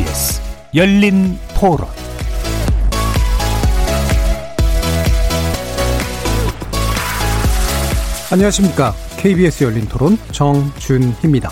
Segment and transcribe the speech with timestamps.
[0.00, 0.40] KBS
[0.74, 1.86] 열린 토론
[8.32, 8.94] 안녕하십니까.
[9.18, 11.50] KBS 열린 토론 정준희입니다.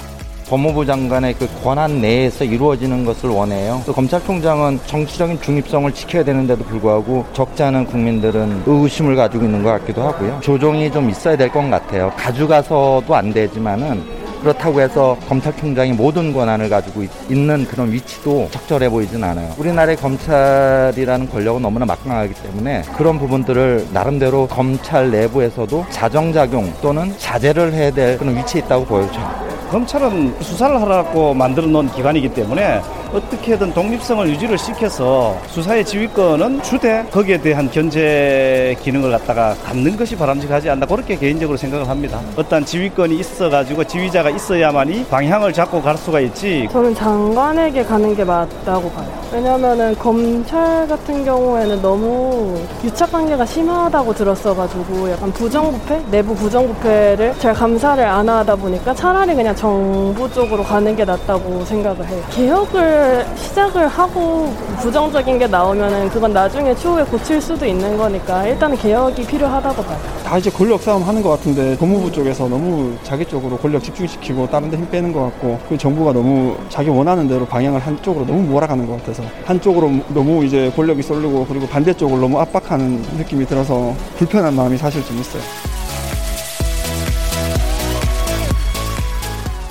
[0.49, 3.83] 법무부 장관의 그 권한 내에서 이루어지는 것을 원해요.
[3.85, 10.03] 또 검찰총장은 정치적인 중립성을 지켜야 되는데도 불구하고 적지 않은 국민들은 의구심을 가지고 있는 것 같기도
[10.05, 10.39] 하고요.
[10.41, 12.11] 조정이 좀 있어야 될 것 같아요.
[12.17, 19.23] 가져가서도 안 되지만은 그렇다고 해서 검찰총장이 모든 권한을 가지고 있 는 그런 위치도 적절해 보이진
[19.25, 19.55] 않아요.
[19.59, 27.91] 우리나라의 검찰이라는 권력은 너무나 막강하기 때문에 그런 부분들을 나름대로 검찰 내부에서도 자정작용 또는 자제를 해야
[27.91, 29.58] 될 그런 위치에 있다고 보여져요.
[29.71, 32.81] 검찰은 수사를 하라고 만들어 놓은 기관이기 때문에
[33.13, 40.69] 어떻게든 독립성을 유지를 시켜서 수사의 지휘권은 주되 거기에 대한 견제 기능을 갖다가 갖는 것이 바람직하지
[40.71, 42.21] 않나 그렇게 개인적으로 생각을 합니다.
[42.37, 46.69] 어떤 지휘권이 있어가지고 지휘자가 있어야만이 방향을 잡고 갈 수가 있지.
[46.71, 49.07] 저는 장관에게 가는 게 맞다고 봐요.
[49.33, 56.03] 왜냐면은 검찰 같은 경우에는 너무 유착 관계가 심하다고 들었어가지고 약간 부정부패?
[56.11, 62.07] 내부 부정부패를 잘 감사를 안 하다 보니까 차라리 그냥 정부 쪽으로 가는 게 낫다고 생각을
[62.07, 62.23] 해요.
[62.31, 69.27] 개혁을 시작을 하고 부정적인 게 나오면은 그건 나중에 추후에 고칠 수도 있는 거니까 일단은 개혁이
[69.27, 69.99] 필요하다고 봐요.
[70.25, 74.71] 다 이제 권력 싸움 하는 것 같은데 법무부 쪽에서 너무 자기 쪽으로 권력 집중시키고 다른
[74.71, 78.87] 데 힘 빼는 것 같고 그 정부가 너무 자기 원하는 대로 방향을 한쪽으로 너무 몰아가는
[78.87, 84.77] 것 같아서 한쪽으로 너무 이제 권력이 쏠리고 그리고 반대쪽을 너무 압박하는 느낌이 들어서 불편한 마음이
[84.79, 85.43] 사실 좀 있어요.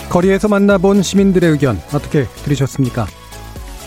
[0.09, 3.07] 거리에서 만나본 시민들의 의견 어떻게 들으셨습니까?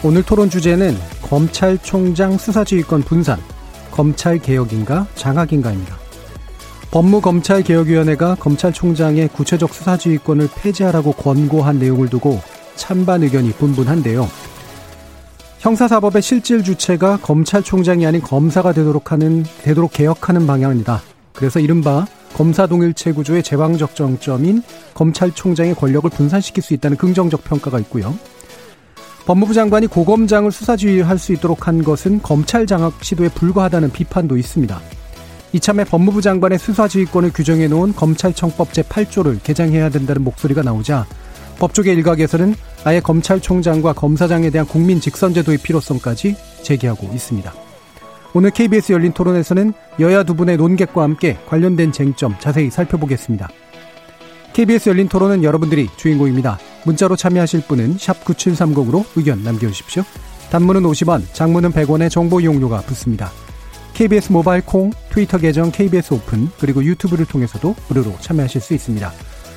[0.04, 3.38] 오늘 토론 주제는 검찰총장 수사지휘권 분산,
[3.90, 5.98] 검찰개혁인가 장악인가입니다.
[6.90, 12.40] 법무검찰개혁위원회가 검찰총장의 구체적 수사지휘권을 폐지하라고 권고한 내용을 두고
[12.74, 14.28] 찬반 의견이 분분한데요.
[15.60, 21.00] 형사사법의 실질 주체가 검찰총장이 아닌 검사가 되도록 하는, 되도록 개혁하는 방향이다.
[21.34, 24.62] 그래서 이른바 검사 동일체 구조의 제왕적 정점인
[24.94, 28.14] 검찰총장의 권력을 분산시킬 수 있다는 긍정적 평가가 있고요.
[29.26, 34.80] 법무부 장관이 고검장을 수사 지휘할 수 있도록 한 것은 검찰 장악 시도에 불과하다는 비판도 있습니다.
[35.52, 41.06] 이참에 법무부 장관의 수사 지휘권을 규정해 놓은 검찰청법 제8조를 개정해야 된다는 목소리가 나오자
[41.58, 42.54] 법조계 일각에서는
[42.84, 47.69] 아예 검찰총장과 검사장에 대한 국민 직선제도의 필요성까지 제기하고 있습니다.
[48.32, 53.48] 오늘 KBS 열린 토론에서는 여야 두 분의 논객과 함께 관련된 쟁점 자세히 살펴보겠습니다.
[54.52, 56.58] KBS 열린 토론은 여러분들이 주인공입니다.
[56.84, 60.04] 문자로 참여하실 분은 9730으로 의견 남겨주십시오.
[60.50, 63.30] 단문은 50원, 장문은 100원의 정보 이용료가 붙습니다.
[63.94, 69.12] KBS 모바일 콩, 트위터 계정 KBS 오픈, 그리고 유튜브를 통해서도 무료로 참여하실 수 있습니다.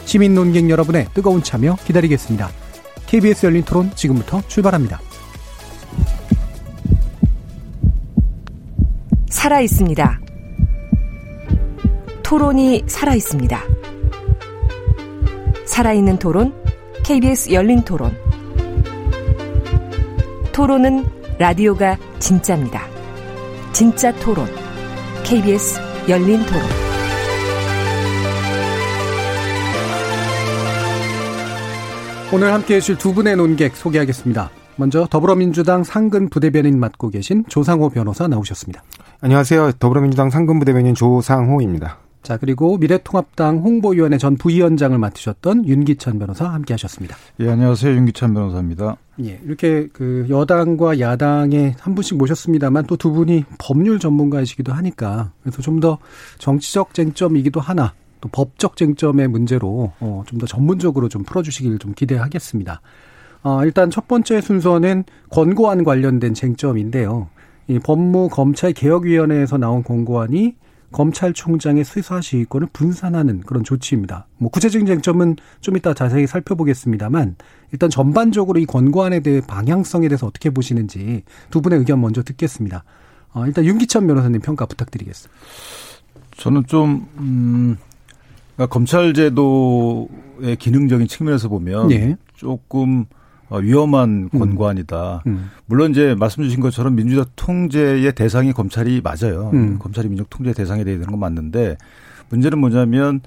[0.05, 2.49] 시민 논객 여러분의 뜨거운 참여 기다리겠습니다.
[3.07, 4.99] KBS 열린 토론 지금부터 출발합니다.
[9.33, 10.21] 살아 있습니다.
[12.21, 13.59] 토론이 살아 있습니다.
[15.65, 16.53] 살아있는 토론,
[17.03, 18.15] KBS 열린 토론.
[20.53, 21.05] 토론은
[21.39, 22.83] 라디오가 진짜입니다.
[23.73, 24.45] 진짜 토론,
[25.23, 26.61] KBS 열린 토론.
[32.31, 34.51] 오늘 함께 해주실 두 분의 논객 소개하겠습니다.
[34.75, 38.83] 먼저 더불어민주당 상근 부대변인 맡고 계신 조상호 변호사 나오셨습니다.
[39.27, 39.71] 안녕하세요.
[39.79, 41.97] 더불어민주당 상근 부 대변인 조상호입니다.
[42.23, 47.15] 자, 그리고 미래통합당 홍보위원회 전 부위원장을 맡으셨던 윤기찬 변호사 함께 하셨습니다.
[47.39, 47.95] 예, 안녕하세요.
[47.95, 48.97] 윤기찬 변호사입니다.
[49.23, 55.61] 예, 이렇게 그 여당과 야당에 한 분씩 모셨습니다만 또 두 분이 법률 전문가이시기도 하니까 그래서
[55.61, 55.99] 좀 더
[56.39, 62.81] 정치적 쟁점이기도 하나 또 법적 쟁점의 문제로 어, 좀 더 전문적으로 좀 풀어주시길 좀 기대하겠습니다.
[63.43, 67.29] 어, 일단 첫 번째 순서는 권고안 관련된 쟁점인데요.
[67.67, 70.55] 이 법무검찰개혁위원회에서 나온 권고안이
[70.91, 74.27] 검찰총장의 수사시위권을 분산하는 그런 조치입니다.
[74.37, 77.35] 뭐 구체적인 쟁점은 좀 이따 자세히 살펴보겠습니다만
[77.71, 82.83] 일단 전반적으로 이 권고안에 대해 방향성에 대해서 어떻게 보시는지 두 분의 의견 먼저 듣겠습니다.
[83.33, 85.33] 어, 일단 윤기천 변호사님 평가 부탁드리겠습니다.
[86.37, 87.77] 저는 좀 음,
[88.55, 92.15] 그러니까 검찰 제도의 기능적인 측면에서 보면 예.
[92.35, 93.22] 조금 어,
[93.57, 94.39] 위험한 음.
[94.39, 95.23] 권고안이다.
[95.27, 95.31] 음.
[95.31, 95.51] 음.
[95.65, 99.51] 물론 이제 말씀 주신 것처럼 민주적 통제의 대상이 검찰이 맞아요.
[99.53, 99.79] 음.
[99.79, 101.77] 검찰이 민족 통제 대상이 돼야 되는 건 맞는데
[102.29, 103.21] 문제는 뭐냐면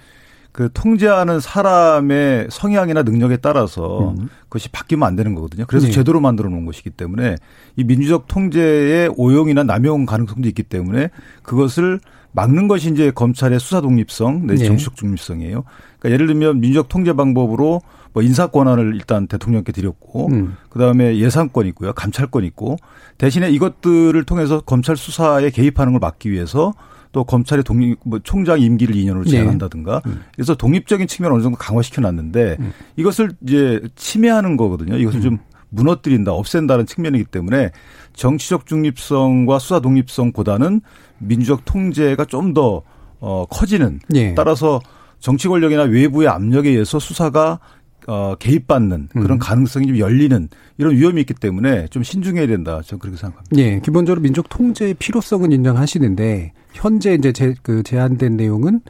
[0.57, 4.31] 그 통제하는 사람의 성향이나 능력에 따라서 음.
[4.45, 5.67] 그것이 바뀌면 안 되는 거거든요.
[5.67, 5.93] 그래서 네.
[5.93, 7.37] 제도로 만들어 놓은 것이기 때문에
[7.77, 11.11] 이 민주적 통제의 오용이나 남용 가능성도 있기 때문에
[11.43, 12.01] 그것을
[12.33, 14.65] 막는 것이 이제 검찰의 수사 독립성, 내 네.
[14.65, 15.65] 정치적 중립성이에요.
[15.99, 17.83] 그러니까 예를 들면 민주적 통제 방법으로
[18.17, 20.57] 뭐 인사 권한을 일단 대통령께 드렸고 음.
[20.71, 21.93] 그다음에 예산권 있고요.
[21.93, 22.79] 감찰권 있고
[23.19, 26.73] 대신에 이것들을 통해서 검찰 수사에 개입하는 걸 막기 위해서
[27.13, 29.33] 또 검찰의 독립 뭐 총장 임기를 2년으로 네.
[29.33, 30.13] 제한한다든가 네.
[30.35, 32.73] 그래서 독립적인 측면 어느 정도 강화시켜 놨는데 음.
[32.97, 34.97] 이것을 이제 침해하는 거거든요.
[34.97, 35.23] 이것을 음.
[35.23, 37.71] 좀 무너뜨린다, 없앤다는 측면이기 때문에
[38.15, 40.81] 정치적 중립성과 수사 독립성보다는
[41.19, 42.81] 민주적 통제가 좀 더
[43.21, 44.35] 어, 커지는 예.
[44.35, 44.81] 따라서
[45.19, 47.59] 정치 권력이나 외부의 압력에 의해서 수사가
[48.07, 49.39] 어, 개입받는 그런 음.
[49.39, 50.49] 가능성이 좀 열리는
[50.79, 52.81] 이런 위험이 있기 때문에 좀 신중해야 된다.
[52.85, 53.57] 저는 그렇게 생각합니다.
[53.57, 58.81] 예, 기본적으로 민족 통제의 필요성은 인정하시는데 현재 이제 제, 그 제한된 내용은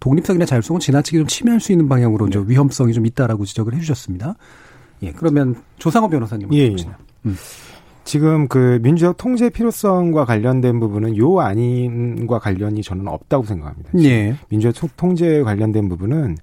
[0.00, 2.42] 독립성이나 자율성을 지나치게 좀 침해할 수 있는 방향으로 네.
[2.46, 4.36] 위험성이 좀 있다라고 지적을 해주셨습니다.
[5.02, 6.76] 예, 그러면 조상호 변호사님 예, 예.
[7.26, 7.36] 음.
[8.04, 13.90] 지금 그 민주적 통제 필요성과 관련된 부분은 요 아닌과 관련이 저는 없다고 생각합니다.
[14.00, 14.36] 예.
[14.50, 16.36] 민주적 통제에 관련된 부분은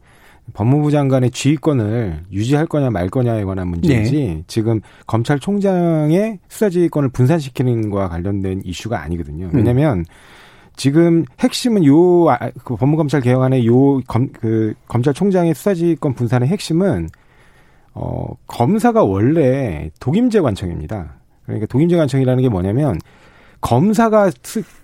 [0.54, 4.44] 법무부 장관의 지휘권을 유지할 거냐 말 거냐에 관한 문제지 네.
[4.48, 9.46] 지금 검찰총장의 수사지휘권을 분산시키는 거와 관련된 이슈가 아니거든요.
[9.46, 9.52] 음.
[9.54, 10.06] 왜냐하면 음.
[10.76, 17.10] 지금 핵심은 요 아, 그 법무검찰 개혁안의 요검그 검찰총장의 수사지휘권 분산의 핵심은
[17.94, 21.16] 어 검사가 원래 독임제 관청입니다.
[21.46, 23.00] 그러니까 독임제 관청이라는 게 뭐냐면
[23.62, 24.32] 검사가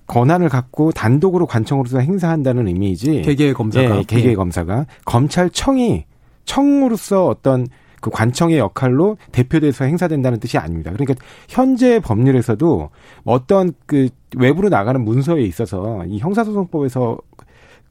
[0.07, 3.21] 권한을 갖고 단독으로 관청으로서 행사한다는 의미이지.
[3.24, 3.97] 개개 검사가.
[3.97, 4.35] 예, 개개 예.
[4.35, 6.06] 검사가 검찰청이
[6.45, 7.68] 청으로서 어떤
[8.00, 10.91] 그 관청의 역할로 대표돼서 행사된다는 뜻이 아닙니다.
[10.94, 11.15] 그러니까
[11.50, 12.89] 현재 법률에서도
[13.25, 17.18] 어떤 그 외부로 나가는 문서에 있어서 이 형사소송법에서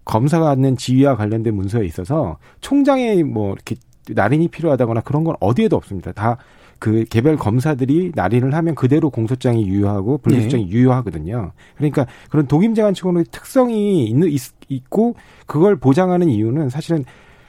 [0.04, 3.74] 검사가 갖는 지위와 관련된 문서에 있어서 총장의 뭐 이렇게
[4.08, 6.12] 날인이 필요하다거나 그런 건 어디에도 없습니다.
[6.12, 6.36] 다
[6.78, 10.70] 그 개별 검사들이 날인을 하면 그대로 공소장이 유효하고 불기소장이 네.
[10.70, 11.52] 유효하거든요.
[11.76, 14.30] 그러니까 그런 독임제관청의 특성이 있는
[14.68, 15.14] 있고
[15.46, 17.04] 그걸 보장하는 이유는 사실은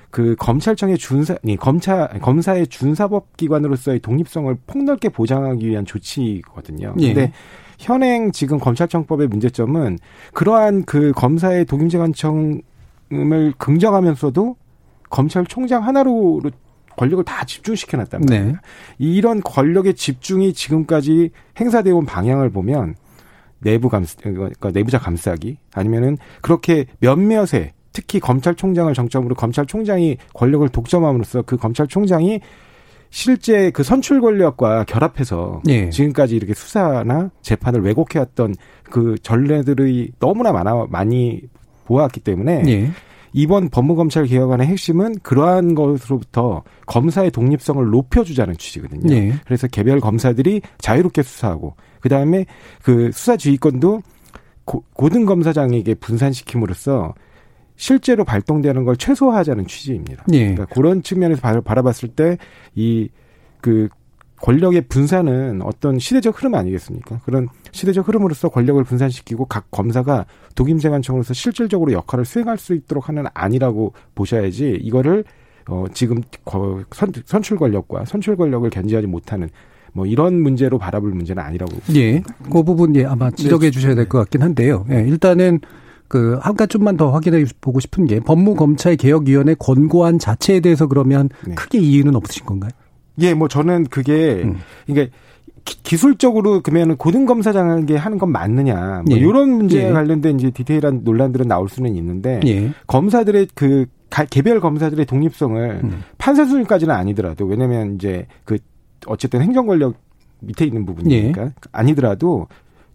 [0.09, 6.95] 그 검찰청의 준사, 검찰, 검사의 준사법 기관으로서의 독립성을 폭넓게 보장하기 위한 조치거든요.
[6.99, 7.13] 예.
[7.13, 7.33] 근데
[7.77, 9.99] 현행 지금 검찰청법의 문제점은
[10.33, 12.63] 그러한 그 검사의 독임제관청을
[13.57, 14.55] 긍정하면서도
[15.09, 16.41] 검찰총장 하나로
[16.97, 18.45] 권력을 다 집중시켜 놨단 말이에요.
[18.47, 18.53] 네.
[18.97, 21.29] 이런 권력의 집중이 지금까지
[21.59, 22.95] 행사되어 온 방향을 보면
[23.59, 31.57] 내부 감 그러니까 내부자 감싸기 아니면은 그렇게 몇몇의 특히 검찰총장을 정점으로 검찰총장이 권력을 독점함으로써 그
[31.57, 32.41] 검찰총장이
[33.09, 35.89] 실제 그 선출 권력과 결합해서 예.
[35.89, 41.41] 지금까지 이렇게 수사나 재판을 왜곡해왔던 그 전례들이 너무나 많아 많이
[41.85, 42.91] 보았기 때문에 예.
[43.33, 49.13] 이번 법무검찰 개혁안의 핵심은 그러한 것으로부터 검사의 독립성을 높여주자는 취지거든요.
[49.13, 49.33] 예.
[49.45, 52.45] 그래서 개별 검사들이 자유롭게 수사하고 그 다음에
[52.83, 54.01] 그 수사 지휘권도
[54.93, 57.13] 고등 검사장에게 분산시킴으로써
[57.75, 60.25] 실제로 발동되는 걸 최소화하자는 취지입니다.
[60.33, 60.39] 예.
[60.53, 62.37] 그러니까 그런 측면에서 바라봤을 때
[62.75, 63.09] 이
[63.61, 63.89] 그
[64.41, 67.19] 권력의 분산은 어떤 시대적 흐름 아니겠습니까?
[67.25, 70.25] 그런 시대적 흐름으로서 권력을 분산시키고 각 검사가
[70.55, 75.23] 독임재관청으로서 실질적으로 역할을 수행할 수 있도록 하는 아니라고 보셔야지 이거를
[75.69, 76.21] 어 지금
[76.91, 79.49] 선, 선출 권력과 선출 권력을 견제하지 못하는
[79.93, 81.71] 뭐 이런 문제로 바라볼 문제는 아니라고.
[81.95, 82.21] 예.
[82.51, 84.85] 그 부분 예 아마 지적해 주셔야 될 것 같긴 한데요.
[84.91, 85.01] 예.
[85.01, 85.59] 일단은
[86.07, 91.55] 그 한 가지 좀만 더 확인해 보고 싶은 게 법무검찰개혁위원회 권고안 자체에 대해서 그러면 네.
[91.55, 92.71] 크게 이유는 없으신 건가요?
[93.19, 94.57] 예, 뭐 저는 그게 음.
[94.87, 95.09] 이게
[95.63, 99.19] 기술적으로 그러면 고등검사장에게 하는 건 맞느냐 뭐 예.
[99.19, 99.91] 이런 문제에 예.
[99.91, 102.71] 관련된 이제 디테일한 논란들은 나올 수는 있는데 예.
[102.87, 103.85] 검사들의 그
[104.29, 106.03] 개별 검사들의 독립성을 음.
[106.17, 108.57] 판사 수준까지는 아니더라도 왜냐면 이제 그
[109.05, 109.95] 어쨌든 행정 권력
[110.39, 111.51] 밑에 있는 부분이니까 예.
[111.71, 112.47] 아니더라도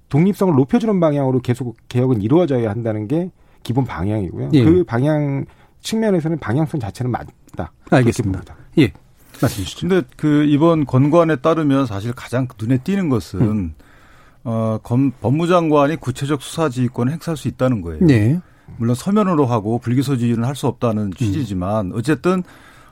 [0.09, 3.31] 독립성을 높여주는 방향으로 계속 개혁은 이루어져야 한다는 게
[3.63, 4.51] 기본 방향이고요.
[4.55, 4.65] 예.
[4.65, 5.45] 그 방향
[5.81, 7.73] 측면에서는 방향성 자체는 맞다.
[7.91, 8.43] 알겠습니다.
[8.79, 8.93] 예.
[9.43, 9.89] 말씀해 주시죠.
[9.89, 13.75] 근데 그 이번 권고안에 따르면 사실 가장 눈에 띄는 것은 음.
[14.45, 18.01] 어, 검, 법무장관이 구체적 수사 지휘권을 행사할 수 있다는 거예요.
[18.05, 18.41] 네.
[18.77, 21.13] 물론 서면으로 하고 불기소 지휘는 할 수 없다는 음.
[21.13, 22.43] 취지지만 어쨌든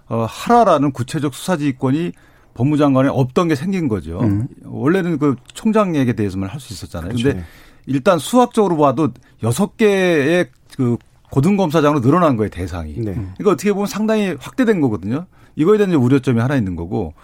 [0.09, 2.13] 어, 하라라는 구체적 수사 지휘권이
[2.55, 4.21] 법무장관에 없던 게 생긴 거죠.
[4.21, 4.49] 음.
[4.65, 7.15] 원래는 그 총장에게 대해서만 할 수 있었잖아요.
[7.15, 7.45] 그렇 근데
[7.87, 9.11] 일단 수학적으로 봐도
[9.43, 10.97] 여섯 개의 그
[11.31, 12.95] 고등검사장으로 늘어난 거예요, 대상이.
[12.95, 13.13] 네.
[13.15, 15.27] 그러니까 어떻게 보면 상당히 확대된 거거든요.
[15.57, 17.15] 이거에 대한 우려점이 하나 있는 거고.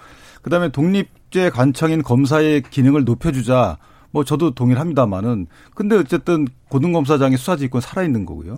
[0.43, 3.79] 그다음에 독립제 관청인 검사의 기능을 높여주자.
[4.11, 8.57] 뭐 저도 동의를 합니다만은 근데 어쨌든 고등검사장의 수사지휘권 살아있는 거고요.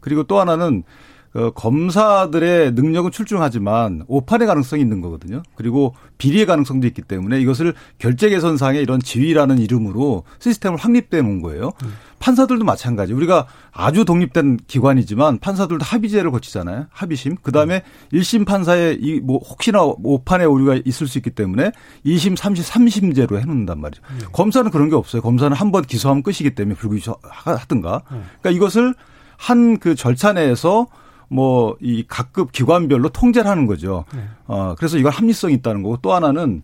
[0.00, 0.84] 그리고 또 하나는
[1.32, 5.42] 어, 검사들의 능력은 출중하지만 오판의 가능성이 있는 거거든요.
[5.54, 11.70] 그리고 비리의 가능성도 있기 때문에 이것을 결제 개선상의 이런 지위라는 이름으로 시스템을 확립돼 놓은 거예요.
[11.84, 11.92] 음.
[12.18, 13.12] 판사들도 마찬가지.
[13.12, 16.86] 우리가 아주 독립된 기관이지만 판사들도 합의제를 거치잖아요.
[16.90, 17.36] 합의심.
[17.42, 17.82] 그 다음에
[18.12, 18.18] 음.
[18.18, 21.70] 1심 판사의 이 뭐 혹시나 오판의 오류가 있을 수 있기 때문에
[22.04, 24.02] 2심, 3심, 3심제로 해 놓는단 말이죠.
[24.10, 24.18] 음.
[24.32, 25.22] 검사는 그런 게 없어요.
[25.22, 28.02] 검사는 한 번 기소하면 끝이기 때문에 불구시 하든가.
[28.10, 28.24] 음.
[28.42, 28.94] 그러니까 이것을
[29.36, 30.88] 한 그 절차 내에서
[31.30, 34.04] 뭐 이 각급 기관별로 통제를 하는 거죠.
[34.14, 34.22] 네.
[34.46, 36.62] 어 그래서 이걸 합리성이 있다는 거고 또 하나는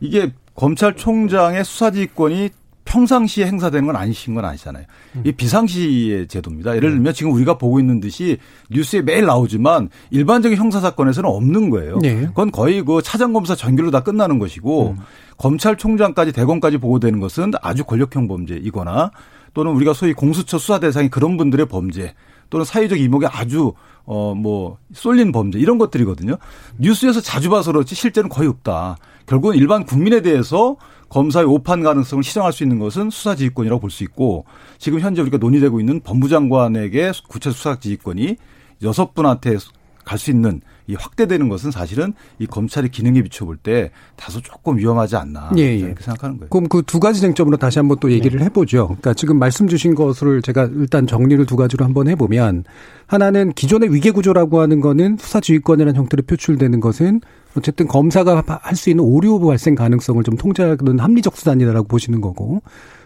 [0.00, 2.50] 이게 검찰총장의 수사지휘권이
[2.84, 4.84] 평상시에 행사되는 건 아니신 건 아니잖아요.
[5.16, 5.22] 음.
[5.24, 6.76] 이 비상시의 제도입니다.
[6.76, 6.96] 예를 네.
[6.96, 8.38] 들면 지금 우리가 보고 있는 듯이
[8.70, 11.98] 뉴스에 매일 나오지만 일반적인 형사 사건에서는 없는 거예요.
[12.00, 12.26] 네.
[12.26, 14.96] 그건 거의 그 차장검사 전결로 다 끝나는 것이고 음.
[15.38, 19.10] 검찰총장까지 대검까지 보고되는 것은 아주 권력형 범죄이거나
[19.54, 22.14] 또는 우리가 소위 공수처 수사 대상이 그런 분들의 범죄
[22.52, 23.72] 또는 사회적 이목에 아주
[24.04, 26.36] 어 뭐 쏠린 범죄 이런 것들이거든요.
[26.78, 28.96] 뉴스에서 자주 봐서 그렇지 실제는 거의 없다.
[29.26, 30.76] 결국은 일반 국민에 대해서
[31.08, 34.44] 검사의 오판 가능성을 시정할 수 있는 것은 수사지휘권이라고 볼 수 있고
[34.78, 38.36] 지금 현재 우리가 논의되고 있는 법무장관에게 구체 수사지휘권이
[38.82, 39.56] 여섯 분한테
[40.04, 45.16] 갈 수 있는 이 확대되는 것은 사실은 이 검찰의 기능에 비춰볼 때 다소 조금 위험하지
[45.16, 45.76] 않나 예, 예.
[45.76, 46.50] 이렇게 생각하는 거예요.
[46.50, 48.46] 그럼 그 두 가지 쟁점으로 다시 한번 또 얘기를 네.
[48.46, 48.86] 해보죠.
[48.88, 52.64] 그러니까 지금 말씀 주신 것을 제가 일단 정리를 두 가지로 한번 해보면
[53.06, 57.20] 하나는 기존의 위계 구조라고 하는 거는 수사 지휘권이라는 형태로 표출되는 것은
[57.56, 62.62] 어쨌든 검사가 할 수 있는 오류 발생 가능성을 좀 통제하는 합리적 수단이라고 보시는 거고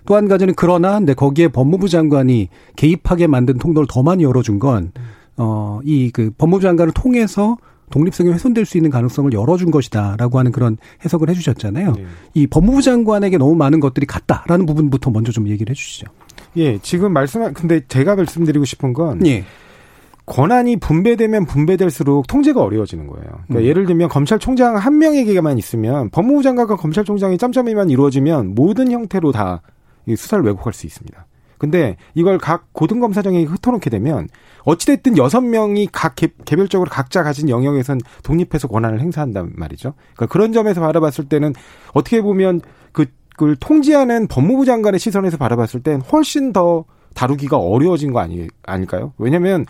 [0.07, 4.93] 또 한 가지는 그러나 근데 거기에 법무부 장관이 개입하게 만든 통로를 더 많이 열어준 건
[5.37, 7.57] 어, 이 그 법무부 장관을 통해서
[7.91, 11.93] 독립성이 훼손될 수 있는 가능성을 열어준 것이다라고 하는 그런 해석을 해주셨잖아요.
[11.93, 12.07] 네.
[12.35, 16.07] 이 법무부 장관에게 너무 많은 것들이 갔다라는 부분부터 먼저 좀 얘기를 해주시죠.
[16.57, 19.25] 예, 지금 말씀, 근데 제가 말씀드리고 싶은 건.
[19.27, 19.45] 예.
[20.27, 23.27] 권한이 분배되면 분배될수록 통제가 어려워지는 거예요.
[23.47, 23.63] 그러니까 음.
[23.65, 29.63] 예를 들면 검찰총장 한 명에게만 있으면 법무부 장관과 검찰총장이 짬짬이만 이루어지면 모든 형태로 다
[30.09, 31.27] 수사를 왜곡할 수 있습니다.
[31.59, 34.29] 근데 이걸 각 고등검사장에게 흩어놓게 되면
[34.65, 39.95] 어찌됐든 여섯 명이 각 개, 별적으로 각자 가진 영역에선 독립해서 권한을 행사한단 말이죠.
[40.15, 41.55] 그러니까 그런 점에서 바라봤을 때는
[41.93, 42.61] 어떻게 보면
[42.93, 46.85] 그, 그걸 통제하는 법무부 장관의 시선에서 바라봤을 땐 훨씬 더
[47.15, 49.13] 다루기가 어려워진 거 아니, 아닐까요?
[49.19, 49.65] 왜냐면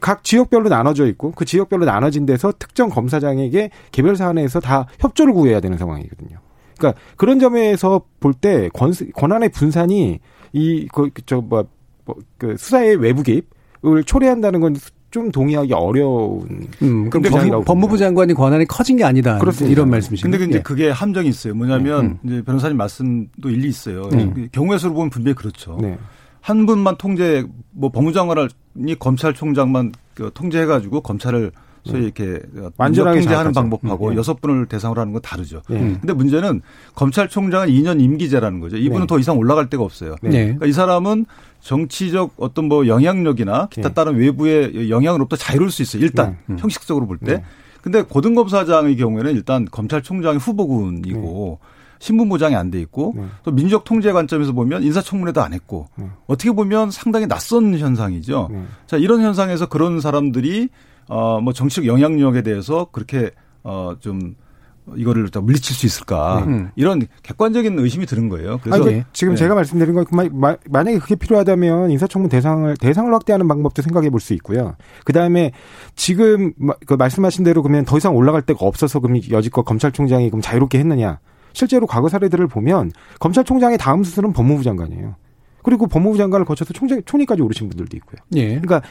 [0.00, 5.60] 각 지역별로 나눠져 있고 그 지역별로 나눠진 데서 특정 검사장에게 개별 사안에서 다 협조를 구해야
[5.60, 6.38] 되는 상황이거든요.
[6.82, 8.68] 그러니까 그런 점에서 볼 때
[9.14, 10.18] 권한의 분산이
[10.52, 11.64] 이, 그, 저, 뭐,
[12.04, 16.68] 뭐, 그 수사의 외부 개입을 초래한다는 건좀 동의하기 어려운.
[16.82, 19.38] 음, 그럼 법, 법무부 장관이 권한이 커진 게 아니다.
[19.38, 19.72] 그렇습니다.
[19.72, 20.26] 이런 말씀이시죠.
[20.26, 20.62] 근데 근데 예.
[20.62, 21.54] 그게 함정이 있어요.
[21.54, 22.18] 뭐냐면 음.
[22.24, 24.08] 이제 변호사님 말씀도 일리 있어요.
[24.12, 24.48] 음.
[24.52, 25.78] 경우의 수로 보면 분명히 그렇죠.
[25.80, 25.96] 네.
[26.40, 31.52] 한 분만 통제, 뭐 법무장관이 검찰총장만 그 통제해 가지고 검찰을
[31.84, 32.40] 소위 이렇게
[32.76, 34.16] 완전하게 통제하는 방법하고 네.
[34.16, 35.62] 여섯 분을 대상으로 하는 건 다르죠.
[35.68, 35.78] 네.
[36.00, 36.62] 근데 문제는
[36.94, 38.76] 검찰총장은 2년 임기제라는 거죠.
[38.76, 39.06] 이분은 네.
[39.06, 40.16] 더 이상 올라갈 데가 없어요.
[40.22, 40.30] 네.
[40.30, 41.26] 그러니까 이 사람은
[41.60, 43.94] 정치적 어떤 뭐 영향력이나 기타 네.
[43.94, 46.02] 다른 외부의 영향으로부터 자유로울 수 있어요.
[46.02, 46.56] 일단 네.
[46.58, 47.42] 형식적으로 볼 때.
[47.82, 51.58] 근데 고등검사장의 경우에는 일단 검찰총장의 후보군이고
[51.98, 53.24] 신분 보장이 안 돼 있고 네.
[53.44, 56.06] 또 민족 통제 관점에서 보면 인사청문회도 안 했고 네.
[56.26, 58.48] 어떻게 보면 상당히 낯선 현상이죠.
[58.52, 58.64] 네.
[58.86, 60.68] 자 이런 현상에서 그런 사람들이
[61.08, 63.30] 어 뭐 정치적 영향력에 대해서 그렇게
[63.62, 64.34] 어 좀
[64.96, 66.52] 이거를 다 물리칠 수 있을까 네.
[66.52, 66.70] 음.
[66.74, 68.58] 이런 객관적인 의심이 드는 거예요.
[68.64, 69.38] 그래서 아니, 지금 네.
[69.38, 70.04] 제가 말씀드린 건
[70.68, 74.74] 만약에 그게 필요하다면 인사청문 대상을 대상을 확대하는 방법도 생각해 볼 수 있고요.
[75.04, 75.52] 그 다음에
[75.94, 76.52] 지금
[76.84, 81.20] 그 말씀하신 대로 그러면 더 이상 올라갈 데가 없어서 그럼 여지껏 검찰총장이 그럼 자유롭게 했느냐?
[81.52, 82.90] 실제로 과거 사례들을 보면
[83.20, 85.14] 검찰총장의 다음 수순은 법무부 장관이에요.
[85.62, 88.18] 그리고 법무부 장관을 거쳐서 총장, 총리까지 오르신 분들도 있고요.
[88.34, 88.58] 예.
[88.58, 88.82] 그러니까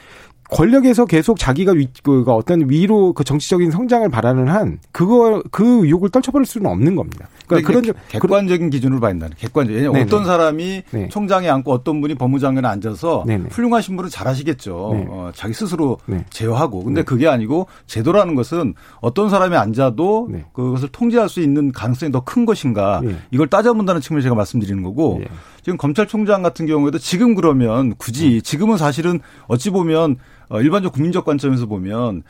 [0.52, 6.10] 권력에서 계속 자기가 위, 그 어떤 위로 그 정치적인 성장을 바라는 한 그거 그 의혹을
[6.10, 7.30] 떨쳐버릴 수는 없는 겁니다.
[7.48, 9.74] 그러니까 그런 좀 객관적인 기준으로 봐야 된다는 객관적.
[9.74, 11.08] 왜냐 어떤 사람이 네.
[11.10, 13.46] 총장에 앉고 어떤 분이 법무장관에 앉아서 네네.
[13.50, 14.90] 훌륭하신 분은 잘하시겠죠.
[14.94, 15.06] 네.
[15.10, 16.26] 어, 자기 스스로 네.
[16.30, 16.84] 제어하고.
[16.84, 17.06] 근데 네.
[17.06, 20.46] 그게 아니고 제도라는 것은 어떤 사람이 앉아도 네.
[20.54, 23.16] 그것을 통제할 수 있는 가능성이 더 큰 것인가 네.
[23.32, 25.22] 이걸 따져본다는 측면에서 제가 말씀드리는 거고
[25.64, 30.18] 지금 검찰총장 같은 경우에도 지금 그러면 굳이 지금은 사실은 어찌 보면
[30.52, 32.24] 어, 일반적 국민적 관점에서 보면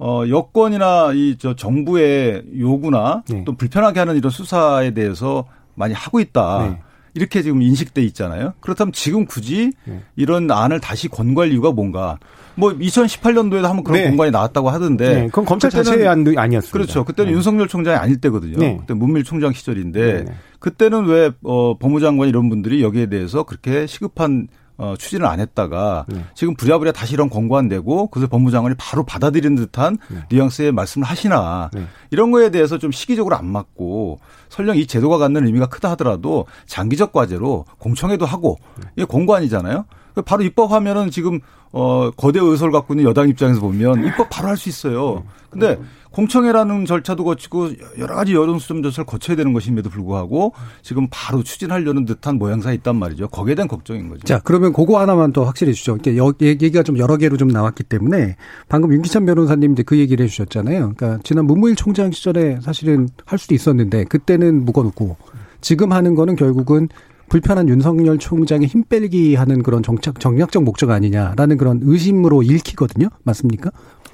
[0.00, 3.44] 어, 여권이나 이 저 정부의 요구나 네.
[3.44, 5.44] 또 불편하게 하는 이런 수사에 대해서
[5.74, 6.68] 많이 하고 있다.
[6.68, 6.80] 네.
[7.14, 8.52] 이렇게 지금 인식돼 있잖아요.
[8.60, 10.02] 그렇다면 지금 굳이 네.
[10.16, 12.18] 이런 안을 다시 권고할 이유가 뭔가?
[12.54, 14.08] 뭐 2018년도에도 한번 그런 네.
[14.08, 15.14] 공간이 나왔다고 하던데.
[15.14, 15.26] 네.
[15.26, 16.72] 그건 검찰 자체의 안도 아니었습니다.
[16.72, 17.04] 그렇죠.
[17.04, 17.36] 그때는 네.
[17.36, 18.58] 윤석열 총장이 아닐 때거든요.
[18.58, 18.76] 네.
[18.80, 24.48] 그때 문밀 총장 시절인데 네, 그때는 왜 어, 법무장관 이런 분들이 여기에 대해서 그렇게 시급한
[24.78, 26.24] 어, 추진을 안 했다가 네.
[26.34, 30.18] 지금 부랴부랴 다시 이런 권고안 내고 그래서 법무장관이 바로 받아들이는 듯한 네.
[30.30, 31.84] 뉘앙스의 말씀을 하시나 네.
[32.10, 37.12] 이런 거에 대해서 좀 시기적으로 안 맞고 설령 이 제도가 갖는 의미가 크다 하더라도 장기적
[37.12, 38.56] 과제로 공청회도 하고
[38.96, 39.84] 이게 권고안이잖아요.
[40.24, 41.40] 바로 입법하면은 지금
[41.72, 45.24] 어 거대 의석을 갖고 있는 여당 입장에서 보면 입법 바로 할 수 있어요.
[45.50, 45.78] 근데
[46.10, 52.38] 공청회라는 절차도 거치고 여러 가지 여론수점 조사를 거쳐야 되는 것임에도 불구하고 지금 바로 추진하려는 듯한
[52.38, 53.28] 모양새가 있단 말이죠.
[53.28, 54.22] 거기에 대한 걱정인 거죠.
[54.24, 55.98] 자, 그러면 그거 하나만 더 확실해 주죠.
[56.40, 58.36] 얘기가 좀 여러 개로 좀 나왔기 때문에
[58.68, 60.94] 방금 윤기찬 변호사님 그 얘기를 해 주셨잖아요.
[60.96, 65.16] 그러니까 지난 문무일 총장 시절에 사실은 할 수도 있었는데 그때는 묵어놓고
[65.60, 66.88] 지금 하는 거는 결국은
[67.28, 73.08] 불편한 윤석열 총장의 힘 빼기 하는 그런 정책 정략적 목적 아니냐라는 그런 의심으로 읽히거든요.
[73.22, 73.70] 맞습니까?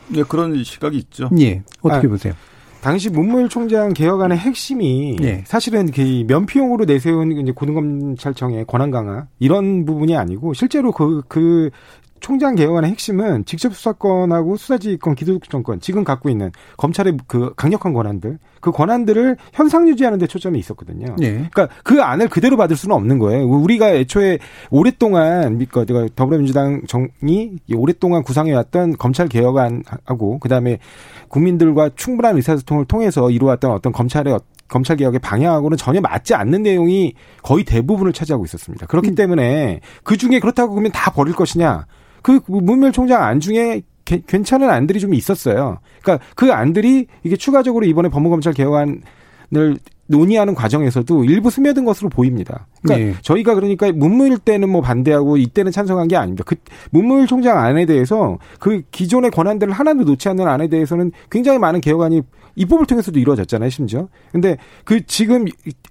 [0.09, 1.31] 네, 그런 시각이 있죠.
[1.39, 1.63] 예.
[1.83, 2.35] 어떻게 아, 보세요?
[2.85, 5.43] 당시 문무일 총장 개혁안의 핵심이 예.
[5.47, 11.71] 사실은 그 면피용으로 내세운 이제 고등검찰청의 권한 강화 이런 부분이 아니고 실제로 그그 그
[12.25, 18.71] 총장 개혁안의 핵심은 직접 수사권하고 수사지휘권, 기소정권 지금 갖고 있는 검찰의 그 강력한 권한들 그
[18.71, 21.17] 권한들을 현상 유지하는 데 초점이 있었거든요.
[21.19, 21.47] 네.
[21.53, 23.47] 그러니까 그 안을 그대로 받을 수는 없는 거예요.
[23.47, 24.39] 우리가 애초에
[24.71, 30.79] 오랫동안 그러니까 더불어민주당 정이 오랫동안 구상해왔던 검찰 개혁안하고 그다음에
[31.29, 37.13] 국민들과 충분한 의사소통을 통해서 이루어왔던 어떤 검찰의 검찰 개혁의 방향하고는 전혀 맞지 않는 내용이
[37.43, 38.87] 거의 대부분을 차지하고 있었습니다.
[38.87, 39.15] 그렇기 음.
[39.15, 41.85] 때문에 그 중에 그렇다고 그러면 다 버릴 것이냐?
[42.25, 45.79] 그 문멸 총장 안 중에 괜찮은 안들이 좀 있었어요.
[46.03, 52.67] 그러니까 그 안들이 이게 추가적으로 이번에 법무검찰 개혁안을 논의하는 과정에서도 일부 스며든 것으로 보입니다.
[52.83, 53.19] 그러니까 네.
[53.23, 56.45] 저희가 그러니까 문무일 때는 뭐 반대하고 이때는 찬성한 게 아닙니다.
[56.47, 56.57] 그
[56.91, 62.23] 문무일 총장 안에 대해서 그 기존의 권한들을 하나도 놓지 않는 안에 대해서는 굉장히 많은 개혁안이
[62.57, 64.09] 입법을 통해서도 이루어졌잖아요, 심지어.
[64.31, 65.45] 근데 그 지금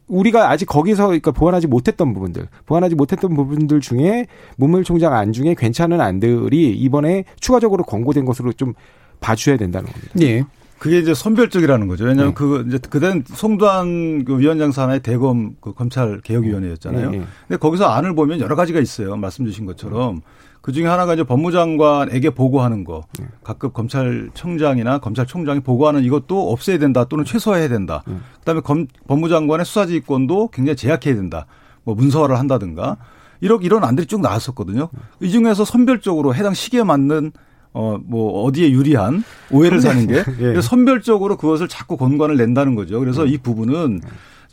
[0.07, 5.55] 우리가 아직 거기서 그러니까 보완하지 못했던 부분들, 보완하지 못했던 부분들 중에 문무일 총장 안 중에
[5.57, 8.73] 괜찮은 안들이 이번에 추가적으로 권고된 것으로 좀
[9.19, 10.13] 봐주셔야 된다는 겁니다.
[10.21, 10.45] 예.
[10.83, 12.03] 그게 이제 선별적이라는 거죠.
[12.03, 12.33] 왜냐하면 네.
[12.33, 17.11] 그 이제 그땐 송도한 그 위원장 산하의 대검 그 검찰 개혁위원회였잖아요.
[17.11, 17.23] 네.
[17.47, 19.15] 근데 거기서 안을 보면 여러 가지가 있어요.
[19.15, 20.19] 말씀 주신 것처럼
[20.59, 23.25] 그 중에 하나가 이제 법무장관에게 보고하는 거, 네.
[23.45, 28.03] 각급 검찰청장이나 검찰총장이 보고하는 이것도 없애야 된다 또는 최소화해야 된다.
[28.05, 28.17] 네.
[28.39, 31.45] 그다음에 검, 법무장관의 수사지휘권도 굉장히 제약해야 된다.
[31.85, 32.97] 뭐 문서화를 한다든가
[33.39, 34.89] 이런 이런 안들이 쭉 나왔었거든요.
[35.21, 37.31] 이 중에서 선별적으로 해당 시기에 맞는
[37.73, 40.61] 어, 뭐, 어디에 유리한 오해를 사는 게 예.
[40.61, 42.99] 선별적으로 그것을 자꾸 권관을 낸다는 거죠.
[42.99, 43.27] 그래서 음.
[43.27, 44.01] 이 부분은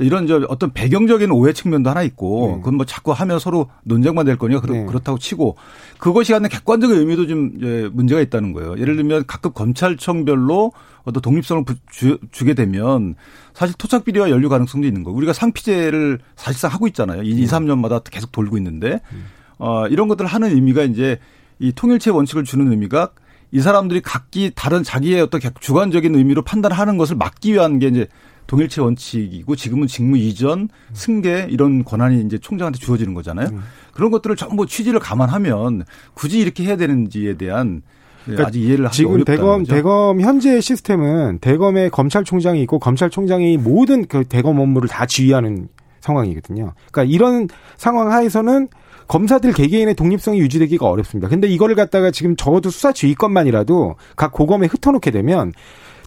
[0.00, 2.56] 이런 저 어떤 배경적인 오해 측면도 하나 있고 네.
[2.60, 4.86] 그건 뭐 자꾸 하면 서로 논쟁만 될 거니까 네.
[4.86, 5.56] 그렇다고 치고
[5.98, 8.78] 그것이 갖는 객관적인 의미도 좀 문제가 있다는 거예요.
[8.78, 10.72] 예를 들면 각급 검찰청별로
[11.04, 13.14] 어떤 독립성을 주, 게 되면
[13.52, 17.22] 사실 토착 비리와 연류 가능성도 있는 거고 우리가 상피제를 사실상 하고 있잖아요.
[17.22, 19.26] 2, 3년마다 계속 돌고 있는데 음.
[19.58, 21.18] 어, 이런 것들을 하는 의미가 이제
[21.60, 23.10] 이 통일체 원칙을 주는 의미가
[23.52, 28.06] 이 사람들이 각기 다른 자기의 어떤 주관적인 의미로 판단하는 것을 막기 위한 게 이제
[28.46, 33.48] 동일체 원칙이고 지금은 직무 이전, 승계 이런 권한이 이제 총장한테 주어지는 거잖아요.
[33.52, 33.62] 음.
[33.92, 37.82] 그런 것들을 전부 취지를 감안하면 굳이 이렇게 해야 되는지에 대한
[38.24, 39.74] 그러니까 아직 이해를 하기 지금 대검 거죠?
[39.74, 45.68] 대검 현재 시스템은 대검에 검찰총장이 있고 검찰총장이 모든 그 대검 업무를 다 지휘하는
[46.00, 46.72] 상황이거든요.
[46.90, 48.68] 그러니까 이런 상황 하에서는
[49.10, 51.28] 검사들 개개인의 독립성이 유지되기가 어렵습니다.
[51.28, 55.52] 근데 이거를 갖다가 지금 적어도 수사 지휘권만이라도 각 고검에 흩어놓게 되면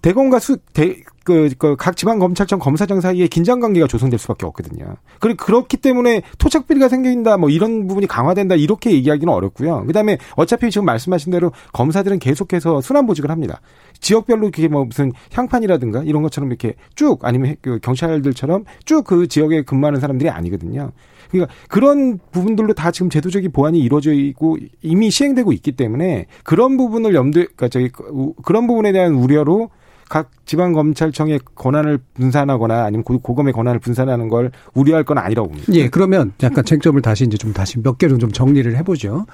[0.02, 4.96] 대검과 수, 대, 그, 그, 각 지방검찰청 검사장 사이에 긴장관계가 조성될 수밖에 없거든요.
[5.20, 9.84] 그리고 그렇기 때문에 토착비리가 생긴다, 뭐 이런 부분이 강화된다, 이렇게 얘기하기는 어렵고요.
[9.86, 13.60] 그 다음에 어차피 지금 말씀하신 대로 검사들은 계속해서 순환보직을 합니다.
[14.00, 19.64] 지역별로 그게 뭐 무슨 향판이라든가 이런 것처럼 이렇게 쭉 아니면 그 경찰들처럼 쭉 그 지역에
[19.64, 20.92] 근무하는 사람들이 아니거든요.
[21.34, 27.14] 그러니까 그런 부분들로 다 지금 제도적인 보완이 이루어져 있고 이미 시행되고 있기 때문에 그런 부분을
[27.16, 27.90] 염두에 그러니까 저기
[28.44, 29.70] 그런 부분에 대한 우려로
[30.10, 35.74] 각 지방 검찰청의 권한을 분산하거나 아니면 고검의 권한을 분산하는 걸 우려할 건 아니라고 봅니다.
[35.74, 39.26] 예, 그러면 약간 쟁점을 다시 이제 좀 다시 몇 개로 좀 정리를 해보죠.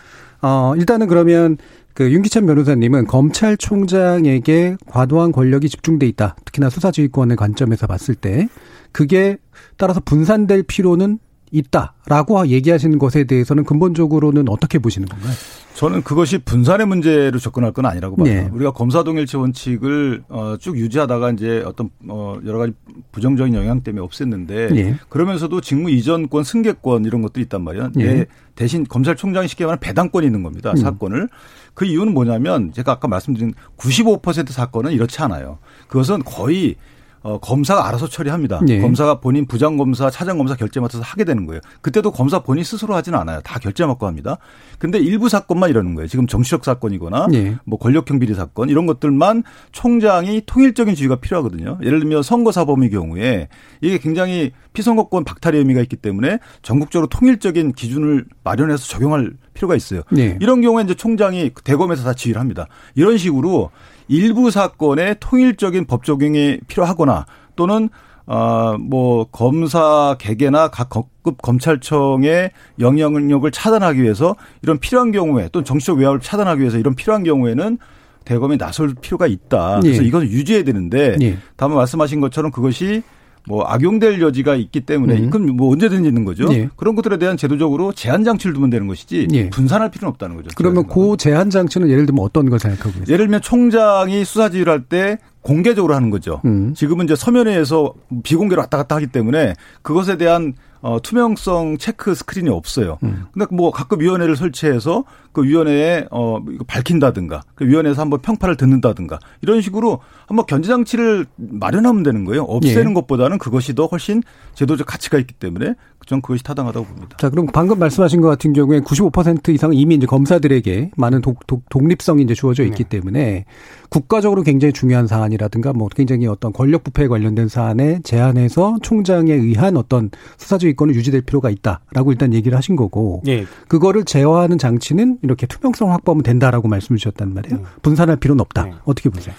[0.42, 1.58] 어, 일단은 그러면
[1.94, 6.38] 그 윤기찬 변호사님은 검찰총장에게 과도한 권력이 집중돼 있다.
[6.46, 8.48] 특히나 수사지휘권의 관점에서 봤을 때
[8.94, 9.38] 그게
[9.76, 11.20] 따라서 분산될 필요는
[11.52, 15.34] 있다라고 얘기하시는 것에 대해서는 근본적으로는 어떻게 보시는 건가요?
[15.76, 18.26] 저는 그것이 분산의 문제로 접근할 건 아니라고 봐요.
[18.26, 18.50] 네.
[18.52, 22.74] 우리가 검사 동일체 원칙을 어, 쭉 유지하다가 이제 어떤 어, 여러 가지
[23.14, 24.96] 부정적인 영향 때문에 없앴는데 네.
[25.08, 27.92] 그러면서도 직무 이전권, 승계권 이런 것들이 있단 말이에요.
[27.96, 28.26] 네.
[28.56, 30.72] 대신 검찰총장이 쉽게 말하면 배당권이 있는 겁니다.
[30.72, 30.76] 음.
[30.76, 31.30] 사건을.
[31.74, 35.60] 그 이유는 뭐냐면 제가 아까 말씀드린 95% 사건은 이렇지 않아요.
[35.88, 36.76] 그것은 거의
[37.22, 38.62] 어, 검사가 알아서 처리합니다.
[38.70, 38.80] 예.
[38.80, 41.62] 검사가 본인 부장검사, 차장검사 결제 맡아서 하게 되는 거예요.
[41.82, 43.42] 그때도 검사 본인 스스로 하지는 않아요.
[43.42, 44.38] 다 결제 맡고 합니다.
[44.78, 46.08] 근데 일부 사건만 이러는 거예요.
[46.08, 47.58] 지금 정치적 사건이거나 예.
[47.66, 51.80] 뭐 권력형 비리 사건 이런 것들만 총장이 통일적인 지휘가 필요하거든요.
[51.84, 53.50] 예를 들면 선거사범의 경우에
[53.82, 60.02] 이게 굉장히 피선거권 박탈의 의미가 있기 때문에 전국적으로 통일적인 기준을 마련해서 적용할 필요가 있어요.
[60.18, 60.38] 예.
[60.40, 62.68] 이런 경우에 이제 총장이 대검에서 다 지휘를 합니다.
[62.96, 63.72] 이런 식으로
[64.10, 67.90] 일부 사건의 통일적인 법 적용이 필요하거나 또는
[68.26, 70.90] 어뭐 검사 개개나 각
[71.30, 77.24] 급 검찰청의 영향력을 차단하기 위해서 이런 필요한 경우에 또는 정치적 외압을 차단하기 위해서 이런 필요한
[77.24, 77.78] 경우에는
[78.26, 79.80] 대검이 나설 필요가 있다.
[79.82, 80.08] 그래서 예.
[80.08, 81.38] 이것을 유지해야 되는데 예.
[81.56, 83.04] 다만 말씀하신 것처럼 그것이
[83.48, 85.30] 뭐 악용될 여지가 있기 때문에 음.
[85.30, 86.48] 그건 뭐 언제든지 있는 거죠.
[86.52, 86.70] 예.
[86.76, 89.50] 그런 것들에 대한 제도적으로 제한 장치를 두면 되는 것이지 예.
[89.50, 90.50] 분산할 필요는 없다는 거죠.
[90.56, 93.06] 그러면 그 제한 장치는 예를 들면 어떤 걸 생각하고 계세요?
[93.08, 96.42] 예를 들면 총장이 수사 지휘를 할때 공개적으로 하는 거죠.
[96.46, 96.74] 음.
[96.76, 102.98] 지금은 이제 서면회에서 비공개로 왔다 갔다 하기 때문에 그것에 대한 어, 투명성 체크 스크린이 없어요.
[103.04, 103.26] 음.
[103.34, 109.20] 근데 뭐 가끔 위원회를 설치해서 그 위원회에 어 이거 밝힌다든가 그 위원회에서 한번 평판을 듣는다든가
[109.42, 112.44] 이런 식으로 한번 견제 장치를 마련하면 되는 거예요.
[112.44, 112.94] 없애는 예.
[112.94, 114.24] 것보다는 그것이 더 훨씬
[114.56, 115.76] 제도적 가치가 있기 때문에
[116.10, 117.18] 저는 그것이 타당하다고 봅니다.
[117.18, 121.70] 자, 그럼 방금 말씀하신 것 같은 경우에 95% 이상 이미 이제 검사들에게 많은 독, 독,
[121.70, 122.90] 독립성이 이제 주어져 있기 네.
[122.90, 123.46] 때문에
[123.90, 130.10] 국가적으로 굉장히 중요한 사안이라든가 뭐 굉장히 어떤 권력 부패에 관련된 사안에 제한해서 총장에 의한 어떤
[130.38, 133.46] 수사주의권을 유지될 필요가 있다라고 일단 얘기를 하신 거고 네.
[133.68, 137.58] 그거를 제어하는 장치는 이렇게 투명성 확보하면 된다라고 말씀을 주셨단 말이에요.
[137.58, 137.64] 네.
[137.84, 138.64] 분산할 필요는 없다.
[138.64, 138.74] 네.
[138.84, 139.36] 어떻게 보세요?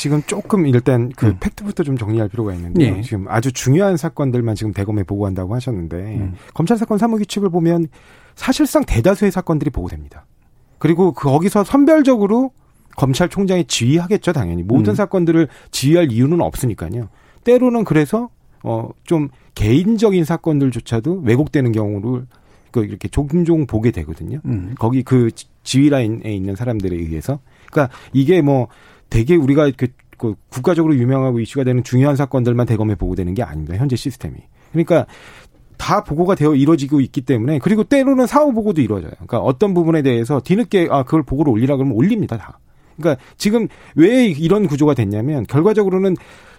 [0.00, 1.36] 지금 조금 일단 그 음.
[1.40, 3.02] 팩트부터 좀 정리할 필요가 있는데 네.
[3.02, 6.34] 지금 아주 중요한 사건들만 지금 대검에 보고한다고 하셨는데 음.
[6.54, 7.88] 검찰 사건 사무 규칙을 보면
[8.34, 10.24] 사실상 대다수의 사건들이 보고됩니다.
[10.78, 12.50] 그리고 거기서 선별적으로
[12.96, 14.62] 검찰총장이 지휘하겠죠, 당연히.
[14.62, 14.94] 모든 음.
[14.94, 17.10] 사건들을 지휘할 이유는 없으니까요.
[17.44, 18.30] 때로는 그래서
[18.62, 22.26] 어 좀 개인적인 사건들조차도 왜곡되는 경우를
[22.70, 24.40] 그 이렇게 종종 보게 되거든요.
[24.46, 24.74] 음.
[24.78, 25.28] 거기 그
[25.62, 27.40] 지휘 라인에 있는 사람들에 의해서.
[27.70, 28.68] 그러니까 이게 뭐
[29.10, 33.76] 되게 우리가 그, 그 국가적으로 유명하고 이슈가 되는 중요한 사건들만 대검에 보고되는 게 아닙니다.
[33.76, 34.36] 현재 시스템이.
[34.72, 35.06] 그러니까
[35.76, 39.12] 다 보고가 되어 이루어지고 있기 때문에 그리고 때로는 사후 보고도 이루어져요.
[39.12, 42.58] 그러니까 어떤 부분에 대해서 뒤늦게 아 그걸 보고를 올리라 그러면 올립니다 다.
[42.96, 46.16] 그러니까 지금 왜 이런 구조가 됐냐면 결과적으로는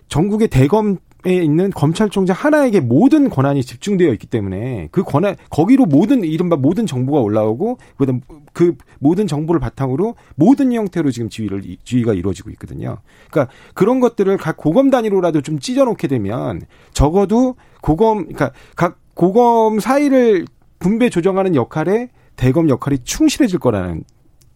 [0.07, 6.23] 전국의 대검 에 있는 검찰총장 하나에게 모든 권한이 집중되어 있기 때문에 그 권한 거기로 모든
[6.23, 8.21] 이른바 모든 정보가 올라오고 그다음
[8.53, 12.97] 그 모든 정보를 바탕으로 모든 형태로 지금 지휘를 지휘가 이루어지고 있거든요.
[13.29, 16.61] 그러니까 그런 것들을 각 고검 단위로라도 좀 찢어놓게 되면
[16.93, 20.45] 적어도 고검 그러니까 각 고검 사이를
[20.79, 24.03] 분배 조정하는 역할에 대검 역할이 충실해질 거라는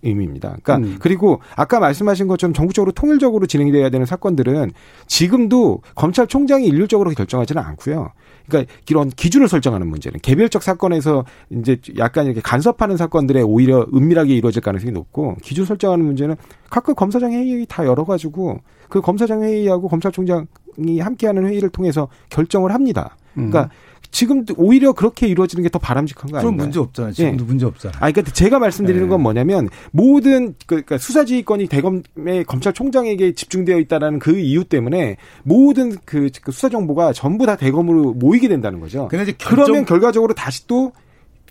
[0.05, 0.57] 의미입니다.
[0.63, 0.97] 그러니까 음.
[0.99, 4.71] 그리고 아까 말씀하신 것처럼 전국적으로 통일적으로 진행돼야 되는 사건들은
[5.07, 8.11] 지금도 검찰총장이 일률적으로 결정하지는 않고요.
[8.47, 14.61] 그러니까 이런 기준을 설정하는 문제는 개별적 사건에서 이제 약간 이렇게 간섭하는 사건들에 오히려 은밀하게 이루어질
[14.61, 16.35] 가능성이 높고 기준 설정하는 문제는
[16.69, 23.17] 각각 검사장 회의 다 열어가지고 그 검사장 회의하고 검찰총장이 함께하는 회의를 통해서 결정을 합니다.
[23.33, 23.69] 그러니까 음.
[24.15, 26.51] 지금 오히려 그렇게 이루어지는 게 더 바람직한 거 아닌가요?
[26.51, 27.13] 그럼 문제 없잖아요.
[27.13, 27.47] 지금도 네.
[27.47, 27.97] 문제 없잖아요.
[27.97, 29.09] 아, 그러니까 제가 말씀드리는 네.
[29.09, 36.29] 건 뭐냐면 모든 그, 그러니까 수사지휘권이 대검의 검찰총장에게 집중되어 있다라는 그 이유 때문에 모든 그,
[36.41, 39.09] 그 수사 정보가 전부 다 대검으로 모이게 된다는 거죠.
[39.09, 39.35] 결정...
[39.37, 40.93] 그러면 결과적으로 다시 또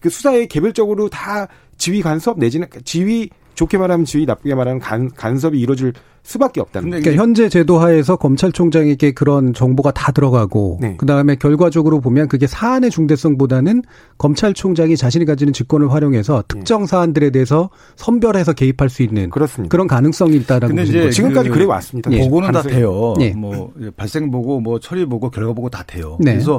[0.05, 1.48] 그 수사에 개별적으로 다
[1.79, 7.02] 지휘 간섭 내지는 지휘 좋게 말하면 지휘, 나쁘게 말하면 간, 간섭이 이루어질 수밖에 없다는 거죠.
[7.02, 10.96] 그러니까 현재 제도 하에서 검찰총장에게 그런 정보가 다 들어가고 네.
[10.96, 13.82] 그다음에 결과적으로 보면 그게 사안의 중대성보다는
[14.16, 16.42] 검찰총장이 자신이 가지는 직권을 활용해서 네.
[16.48, 19.70] 특정 사안들에 대해서 선별해서 개입할 수 있는 그렇습니다.
[19.70, 21.10] 그런 가능성이 있다라고 보시는 거죠.
[21.10, 22.08] 지금까지 그, 그래 왔습니다.
[22.08, 22.18] 네.
[22.20, 23.14] 보고는 다 돼요.
[23.18, 23.34] 네.
[23.37, 26.16] 뭐 발생 보고 뭐 처리 보고 결과 보고 다 돼요.
[26.20, 26.32] 네.
[26.32, 26.58] 그래서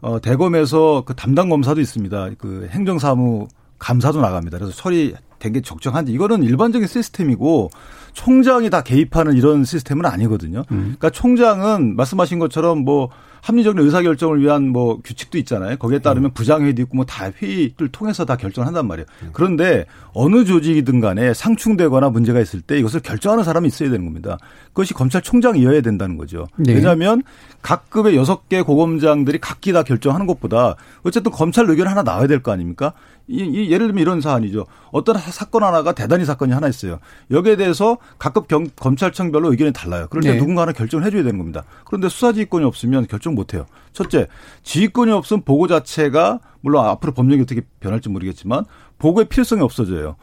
[0.00, 2.30] 어 대검에서 그 담당 검사도 있습니다.
[2.38, 3.48] 그 행정사무
[3.80, 4.58] 감사도 나갑니다.
[4.58, 7.70] 그래서 처리 된게 적정한지 이거는 일반적인 시스템이고
[8.12, 10.64] 총장이 다 개입하는 이런 시스템은 아니거든요.
[10.70, 10.78] 음.
[10.98, 13.08] 그러니까 총장은 말씀하신 것처럼 뭐
[13.42, 15.78] 합리적인 의사결정을 위한 뭐 규칙도 있잖아요.
[15.78, 16.34] 거기에 따르면 음.
[16.34, 19.06] 부장회의도 있고 뭐 다 회의를 통해서 다 결정을 한단 말이에요.
[19.22, 19.30] 음.
[19.32, 24.36] 그런데 어느 조직이든 간에 상충되거나 문제가 있을 때 이것을 결정하는 사람이 있어야 되는 겁니다.
[24.68, 26.48] 그것이 검찰총장이어야 된다는 거죠.
[26.58, 26.74] 네.
[26.74, 27.22] 왜냐하면
[27.62, 32.42] 각 급의 여섯 개 고검장들이 각기 다 결정하는 것보다 어쨌든 검찰 의견 하나 나와야 될
[32.42, 32.92] 거 아닙니까?
[33.28, 34.66] 이, 이, 예를 들면 이런 사안이죠.
[34.90, 36.98] 어떤 사건 하나가 대단히 사건이 하나 있어요.
[37.30, 40.08] 여기에 대해서 각급 경, 검찰청별로 의견이 달라요.
[40.10, 40.38] 때 네.
[40.38, 41.64] 누군가 하나 결정을 해줘야 되는 겁니다.
[41.84, 43.66] 그런데 수사지휘권이 없으면 결정 못해요.
[43.92, 44.26] 첫째,
[44.62, 48.64] 지휘권이 없으면 보고 자체가 물론 앞으로 법령이 어떻게 변할지 모르겠지만
[48.98, 50.16] 보고의 필요성이 없어져요.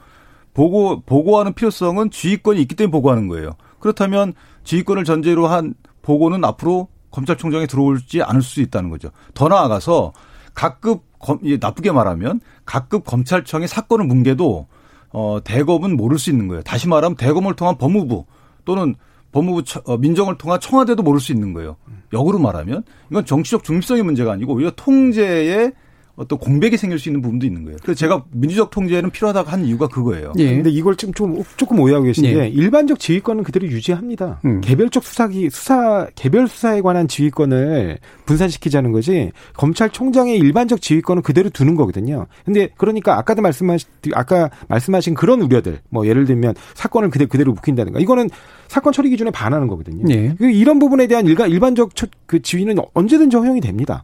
[0.53, 3.51] 보고 보고하는 필요성은 지휘권이 있기 때문에 보고하는 거예요.
[3.79, 4.33] 그렇다면
[4.63, 9.09] 지휘권을 전제로 한 보고는 앞으로 검찰총장이 들어올지 않을 수 있다는 거죠.
[9.33, 10.13] 더 나아가서
[10.53, 14.67] 각급 검, 나쁘게 말하면 각급 검찰청이 사건을 뭉개도
[15.09, 16.63] 어, 대검은 모를 수 있는 거예요.
[16.63, 18.25] 다시 말하면 대검을 통한 법무부
[18.65, 18.95] 또는
[19.31, 21.77] 법무부 어, 민정을 통한 청와대도 모를 수 있는 거예요.
[22.13, 25.73] 역으로 말하면 이건 정치적 중립성의 문제가 아니고 오히려 통제의
[26.17, 27.77] 어떤 공백이 생길 수 있는 부분도 있는 거예요.
[27.83, 30.33] 그래서 제가 민주적 통제는 필요하다고 한 이유가 그거예요.
[30.39, 30.55] 예.
[30.55, 32.33] 근데 이걸 좀, 좀 조금 오해하고 계신 예.
[32.33, 34.41] 게 일반적 지휘권은 그대로 유지합니다.
[34.45, 34.59] 음.
[34.61, 42.25] 개별적 수사기 수사 개별 수사에 관한 지휘권을 분산시키자는 거지 검찰총장의 일반적 지휘권은 그대로 두는 거거든요.
[42.45, 47.99] 근데 그러니까 아까도 말씀하신 아까 말씀하신 그런 우려들 뭐 예를 들면 사건을 그대로 그대로 묵힌다든가
[47.99, 48.31] 이거는
[48.67, 50.03] 사건 처리 기준에 반하는 거거든요.
[50.09, 50.35] 예.
[50.41, 51.91] 이런 부분에 대한 일반 일반적
[52.25, 54.03] 그 지휘는 언제든지 허용이 됩니다.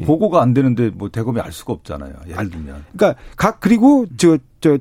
[0.00, 0.04] 예.
[0.04, 2.12] 보고가 안 되는데 뭐 대검이 알 수가 없잖아요.
[2.28, 2.84] 예를 들면.
[2.96, 4.78] 그러니까 각 그리고 저 저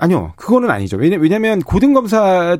[0.00, 0.96] 아니요 그거는 아니죠.
[0.96, 2.56] 왜냐 왜냐하면 고등검사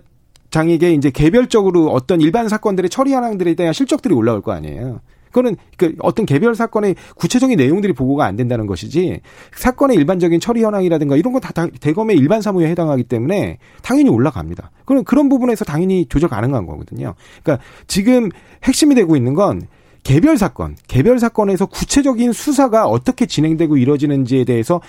[0.51, 5.01] 장에게 이제 개별적으로 어떤 일반 사건들의 처리 현황들에 대한 실적들이 올라올 거 아니에요.
[5.29, 9.21] 그거는 그 어떤 개별 사건의 구체적인 내용들이 보고가 안 된다는 것이지
[9.55, 14.71] 사건의 일반적인 처리 현황이라든가 이런 건 다 대검의 일반 사무에 해당하기 때문에 당연히 올라갑니다.
[14.87, 17.15] 그럼 그런 부분에서 당연히 조절 가능한 거거든요.
[17.43, 18.31] 그러니까 지금
[18.65, 19.63] 핵심이 되고 있는 건
[20.03, 24.81] 개별 사건, 개별 사건에서 구체적인 수사가 어떻게 진행되고 이루어지는지에 대해서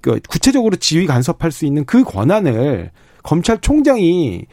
[0.00, 2.90] 그 구체적으로 지휘 간섭할 수 있는 그 권한을
[3.22, 4.46] 검찰총장이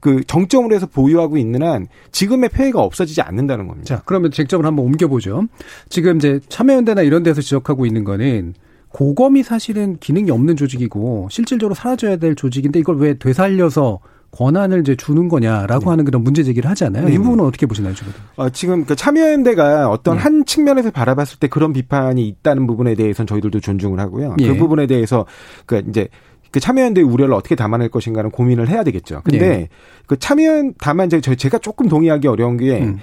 [0.00, 3.96] 그 정점으로 해서 보유하고 있는 한 지금의 폐해가 없어지지 않는다는 겁니다.
[3.96, 5.44] 자, 그러면 쟁점을 한번 옮겨보죠.
[5.88, 8.54] 지금 이제 참여연대나 이런 데서 지적하고 있는 거는
[8.88, 14.00] 고검이 사실은 기능이 없는 조직이고 실질적으로 사라져야 될 조직인데 이걸 왜 되살려서
[14.32, 15.90] 권한을 이제 주는 거냐라고 네.
[15.90, 17.06] 하는 그런 문제 제기를 하잖아요.
[17.06, 17.14] 네.
[17.14, 18.12] 이 부분은 어떻게 보시나요, 지금?
[18.36, 20.22] 어, 지금 그 참여연대가 어떤 네.
[20.22, 24.36] 한 측면에서 바라봤을 때 그런 비판이 있다는 부분에 대해서는 저희들도 존중을 하고요.
[24.38, 24.56] 그 예.
[24.56, 25.26] 부분에 대해서
[25.66, 26.08] 그 이제
[26.50, 29.20] 그 참여연대의 우려를 어떻게 담아낼 것인가는 고민을 해야 되겠죠.
[29.24, 29.68] 근데 예.
[30.06, 32.98] 그 참여연 다만 이제 제가 조금 동의하기 어려운 게 음.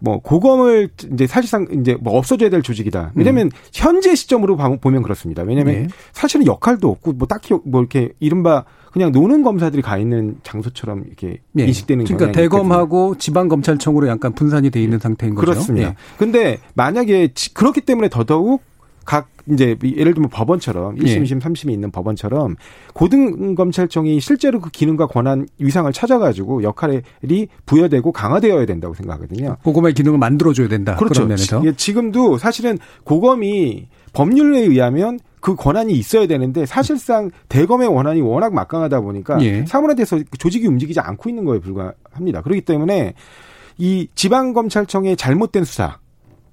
[0.00, 3.12] 뭐 고검을 이제 사실상 이제 뭐 없어져야 될 조직이다.
[3.14, 3.50] 왜냐하면 음.
[3.72, 5.42] 현재 시점으로 보면 그렇습니다.
[5.42, 5.88] 왜냐하면 네.
[6.12, 8.64] 사실은 역할도 없고 뭐 딱히 뭐 이렇게 이른바
[8.94, 11.64] 그냥 노는 검사들이 가 있는 장소처럼 이렇게 네.
[11.64, 15.46] 인식되는 그러니까 대검하고 지방 검찰청으로 약간 분산이 돼 있는 상태인 거죠.
[15.46, 15.88] 그렇습니다.
[15.88, 15.96] 네.
[16.16, 18.62] 근데 만약에 그렇기 때문에 더더욱
[19.04, 22.54] 각 이제 예를 들면 법원처럼 1심, 2심, 3심이 있는 법원처럼
[22.92, 27.02] 고등검찰청이 실제로 그 기능과 권한 위상을 찾아가지고 역할이
[27.66, 29.56] 부여되고 강화되어야 된다고 생각하거든요.
[29.64, 30.94] 고검의 기능을 만들어줘야 된다.
[30.94, 31.28] 그렇죠.
[31.64, 39.02] 예, 지금도 사실은 고검이 법률에 의하면 그 권한이 있어야 되는데 사실상 대검의 권한이 워낙 막강하다
[39.02, 39.66] 보니까 예.
[39.66, 42.40] 사물에 대해서 조직이 움직이지 않고 있는 거에 불과합니다.
[42.40, 43.12] 그렇기 때문에
[43.76, 45.98] 이 지방검찰청의 잘못된 수사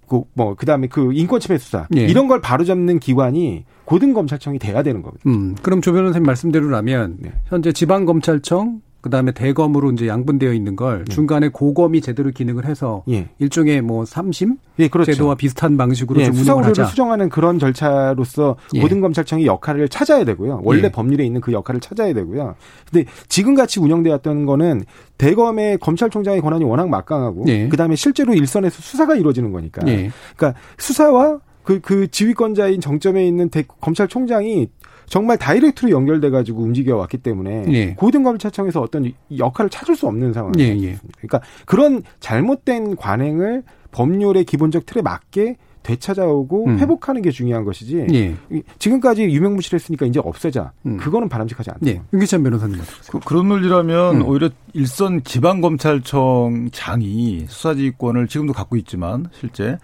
[0.09, 1.87] 그, 뭐, 그 다음에 그 인권침해 수사.
[1.95, 2.01] 예.
[2.01, 5.23] 이런 걸 바로잡는 기관이 고등검찰청이 돼야 되는 겁니다.
[5.25, 7.31] 음, 그럼 조 변호사님 말씀대로라면 네.
[7.45, 11.13] 현재 지방검찰청, 그다음에 대검으로 이제 양분되어 있는 걸 네.
[11.13, 13.29] 중간에 고검이 제대로 기능을 해서 예.
[13.39, 15.11] 일종의 뭐 삼심 예, 그렇죠.
[15.11, 16.85] 제도와 비슷한 방식으로 예, 하자.
[16.85, 18.81] 수정하는 그런 절차로서 예.
[18.81, 20.61] 모든 검찰청이 역할을 찾아야 되고요.
[20.63, 20.89] 원래 예.
[20.89, 22.55] 법률에 있는 그 역할을 찾아야 되고요.
[22.89, 24.83] 근데 지금 같이 운영되었던 거는
[25.17, 27.67] 대검의 검찰총장의 권한이 워낙 막강하고 예.
[27.67, 29.81] 그다음에 실제로 일선에서 수사가 이루어지는 거니까.
[29.87, 30.11] 예.
[30.35, 34.69] 그러니까 수사와 그, 그 지휘권자인 정점에 있는 대, 검찰총장이
[35.11, 37.93] 정말 다이렉트로 연결돼 가지고 움직여 왔기 때문에 예.
[37.95, 40.73] 고등검찰청에서 어떤 역할을 찾을 수 없는 상황이에요.
[40.73, 40.97] 예, 예.
[41.17, 46.79] 그러니까 그런 잘못된 관행을 법률의 기본적 틀에 맞게 되찾아오고 음.
[46.79, 48.07] 회복하는 게 중요한 것이지.
[48.13, 48.35] 예.
[48.79, 50.71] 지금까지 유명무실했으니까 이제 없애자.
[50.85, 50.95] 음.
[50.95, 51.87] 그거는 바람직하지 않다.
[51.87, 52.01] 예.
[52.13, 52.79] 윤기찬 변호사님
[53.25, 54.25] 그, 런 논리라면 음.
[54.25, 59.77] 오히려 일선 지방 검찰청 장이 수사지휘권을 지금도 갖고 있지만 실제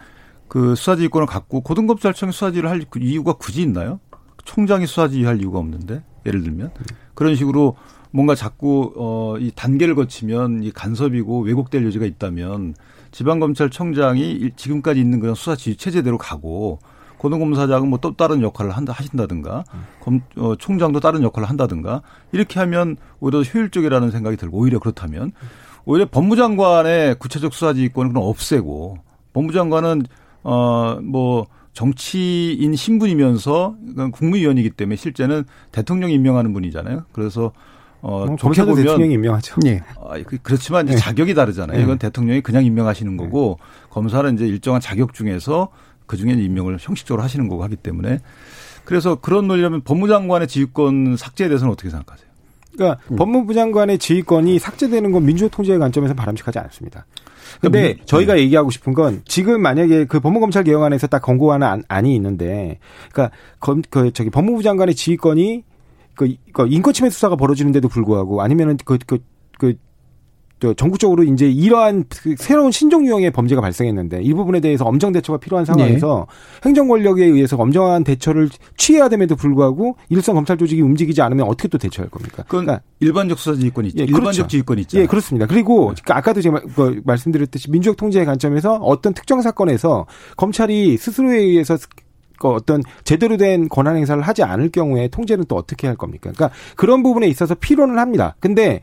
[0.48, 4.00] 그 수사지휘권을 갖고 고등검찰청이 수사지를 할그 이유가 굳이 있나요?
[4.48, 6.72] 총장이 수사 지휘할 이유가 없는데 예를 들면.
[7.14, 7.76] 그런 식으로
[8.12, 12.74] 뭔가 자꾸 어 이 단계를 거치면 이 간섭이고 왜곡될 여지가 있다면
[13.12, 16.80] 지방검찰청장이 지금까지 있는 그런 수사 지휘 체제대로 가고
[17.18, 19.64] 고등검사장은 뭐 또 다른 역할을 한다 하신다든가
[20.02, 25.32] 검 어, 총장도 다른 역할을 한다든가 이렇게 하면 오히려 효율적이라는 생각이 들고 오히려 그렇다면
[25.86, 28.98] 오히려 법무장관의 구체적 수사지휘권을 그럼 없애고
[29.34, 30.04] 법무장관은
[30.44, 31.48] 어뭐
[31.78, 33.76] 정치인 신분이면서
[34.12, 37.04] 국무위원이기 때문에 실제는 대통령이 임명하는 분이잖아요.
[37.12, 37.52] 그래서
[38.02, 39.58] 어, 뭐, 좋게 보면 대통령이 임명하죠.
[39.68, 39.84] 예.
[39.96, 40.98] 아, 그, 그렇지만 이제 예.
[40.98, 41.78] 자격이 다르잖아요.
[41.78, 41.84] 예.
[41.84, 43.18] 이건 대통령이 그냥 임명하시는 예.
[43.18, 43.60] 거고
[43.92, 45.70] 검사는 이제 일정한 자격 중에서
[46.08, 48.22] 그 중에 임명을 형식적으로 하시는 거고 하기 때문에
[48.84, 52.28] 그래서 그런 논리라면 법무장관의 지휘권 삭제에 대해서는 어떻게 생각하세요?
[52.74, 53.18] 그러니까 음.
[53.18, 57.06] 법무부 장관의 지휘권이 삭제되는 건 민주적 통제의 관점에서 바람직하지 않습니다.
[57.62, 58.42] 근데 그러니까 저희가 네.
[58.42, 62.80] 얘기하고 싶은 건 지금 만약에 그 법무검찰 개혁안에서 딱 권고하는 안이 있는데,
[63.12, 65.64] 그러니까 검, 그 저기 법무부 장관의 지휘권이
[66.16, 69.20] 그, 그 인권 침해 수사가 벌어지는데도 불구하고 아니면은 그, 그,
[69.58, 69.76] 그
[70.76, 75.66] 전국적으로 이제 이러한 그 새로운 신종 유형의 범죄가 발생했는데 이 부분에 대해서 엄정 대처가 필요한
[75.66, 76.68] 상황에서 네.
[76.70, 81.78] 행정 권력에 의해서 엄정한 대처를 취해야 됨에도 불구하고 일선 검찰 조직이 움직이지 않으면 어떻게 또
[81.78, 82.44] 대처할 겁니까?
[82.48, 84.00] 그러니까 일반적 수사 지휘권이 있죠.
[84.00, 84.48] 예, 일반적 그렇죠.
[84.48, 84.98] 지휘권이 있죠.
[85.00, 85.46] 예, 그렇습니다.
[85.46, 86.14] 그리고 네.
[86.14, 91.78] 아까도 제가 뭐 말씀드렸듯이 민주적 통제의 관점에서 어떤 특정 사건에서 검찰이 스스로에 의해서
[92.40, 96.32] 그 어떤 제대로 된 권한 행사를 하지 않을 경우에 통제는 또 어떻게 할 겁니까?
[96.34, 98.36] 그러니까 그런 부분에 있어서 필요는 합니다.
[98.40, 98.82] 근데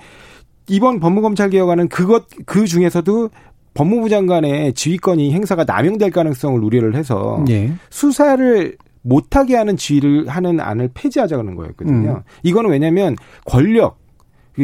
[0.68, 3.30] 이번 법무검찰 개혁안은 그것 그 중에서도
[3.74, 7.72] 법무부 장관의 지휘권이 행사가 남용될 가능성을 우려를 해서 예.
[7.90, 12.10] 수사를 못하게 하는 지휘를 하는 안을 폐지하자는 거였거든요.
[12.10, 12.22] 음.
[12.42, 13.98] 이거는 왜냐하면 권력,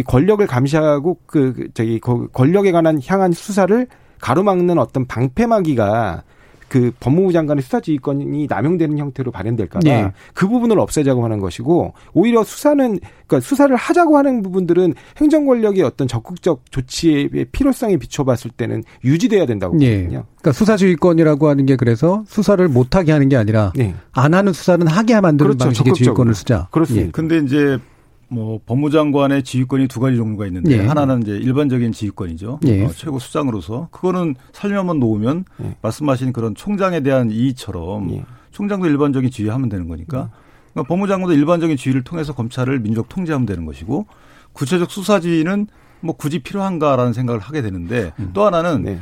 [0.06, 3.86] 권력을 감시하고 그 저기 권력에 관한 향한 수사를
[4.20, 6.22] 가로막는 어떤 방패막이가
[6.70, 10.12] 그 법무부 장관의 수사 지휘권이 남용되는 형태로 발현될까봐 네.
[10.35, 16.06] 그 부분을 없애자고 하는 것이고 오히려 수사는 그러니까 수사를 하자고 하는 부분들은 행정 권력의 어떤
[16.06, 19.96] 적극적 조치의 필요성에 비춰봤을 때는 유지돼야 된다고 네.
[19.96, 20.18] 보거든요.
[20.20, 20.24] 네.
[20.40, 23.96] 그러니까 수사 지휘권이라고 하는 게 그래서 수사를 못하게 하는 게 아니라 네.
[24.12, 25.64] 안 하는 수사는 하게 만드는 그렇죠.
[25.64, 26.68] 방식의 지휘권을 쓰자.
[26.70, 27.09] 그렇습니다.
[27.09, 27.11] 예.
[27.11, 27.78] 근데 이제
[28.31, 30.87] 뭐 법무장관의 지휘권이 두 가지 종류가 있는데 예.
[30.87, 32.61] 하나는 이제 일반적인 지휘권이죠.
[32.66, 32.85] 예.
[32.85, 35.77] 어, 최고 수장으로서 그거는 살려만 놓으면 예.
[35.83, 38.25] 말씀하신 그런 총장에 대한 이의처럼 예.
[38.53, 40.31] 총장도 일반적인 지휘하면 되는 거니까
[40.73, 44.07] 그러니까 법무장관도 일반적인 지휘를 통해서 검찰을 민족 통제하면 되는 것이고
[44.53, 45.66] 구체적 수사 지휘는
[46.01, 48.31] 뭐 굳이 필요한가라는 생각을 하게 되는데 음.
[48.33, 48.99] 또 하나는 네.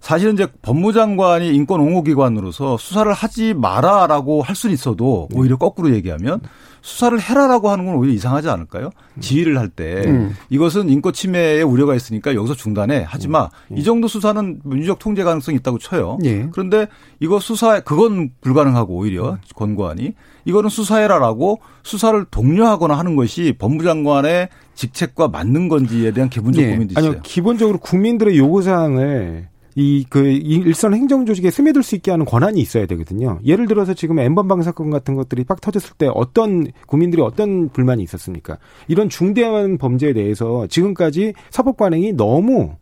[0.00, 5.38] 사실은 이제 법무장관이 인권 옹호 기관으로서 수사를 하지 마라라고 할 수는 있어도 네.
[5.38, 6.40] 오히려 거꾸로 얘기하면
[6.82, 8.90] 수사를 해라라고 하는 건 오히려 이상하지 않을까요?
[9.20, 10.34] 지휘를 할때 음.
[10.48, 13.48] 이것은 인권 침해의 우려가 있으니까 여기서 중단해 하지 마.
[13.70, 13.78] 음.
[13.78, 16.18] 이 정도 수사는 민주적 통제 가능성이 있다고 쳐요.
[16.24, 16.48] 예.
[16.52, 16.86] 그런데
[17.20, 20.14] 이거 수사 그건 불가능하고 오히려 권고안이
[20.44, 26.70] 이거는 수사해라라고 수사를 독려하거나 하는 것이 법무장관의 직책과 맞는 건지에 대한 기본적 예.
[26.70, 27.10] 고민도 있어요.
[27.10, 32.60] 아니요, 기본적으로 국민들의 요구 사항을 이 그 일선 행정 조직에 스며들 수 있게 하는 권한이
[32.60, 33.38] 있어야 되거든요.
[33.44, 38.58] 예를 들어서 지금 엠번방 사건 같은 것들이 빡 터졌을 때 어떤 국민들이 어떤 불만이 있었습니까?
[38.88, 42.76] 이런 중대한 범죄에 대해서 지금까지 사법 관행이 너무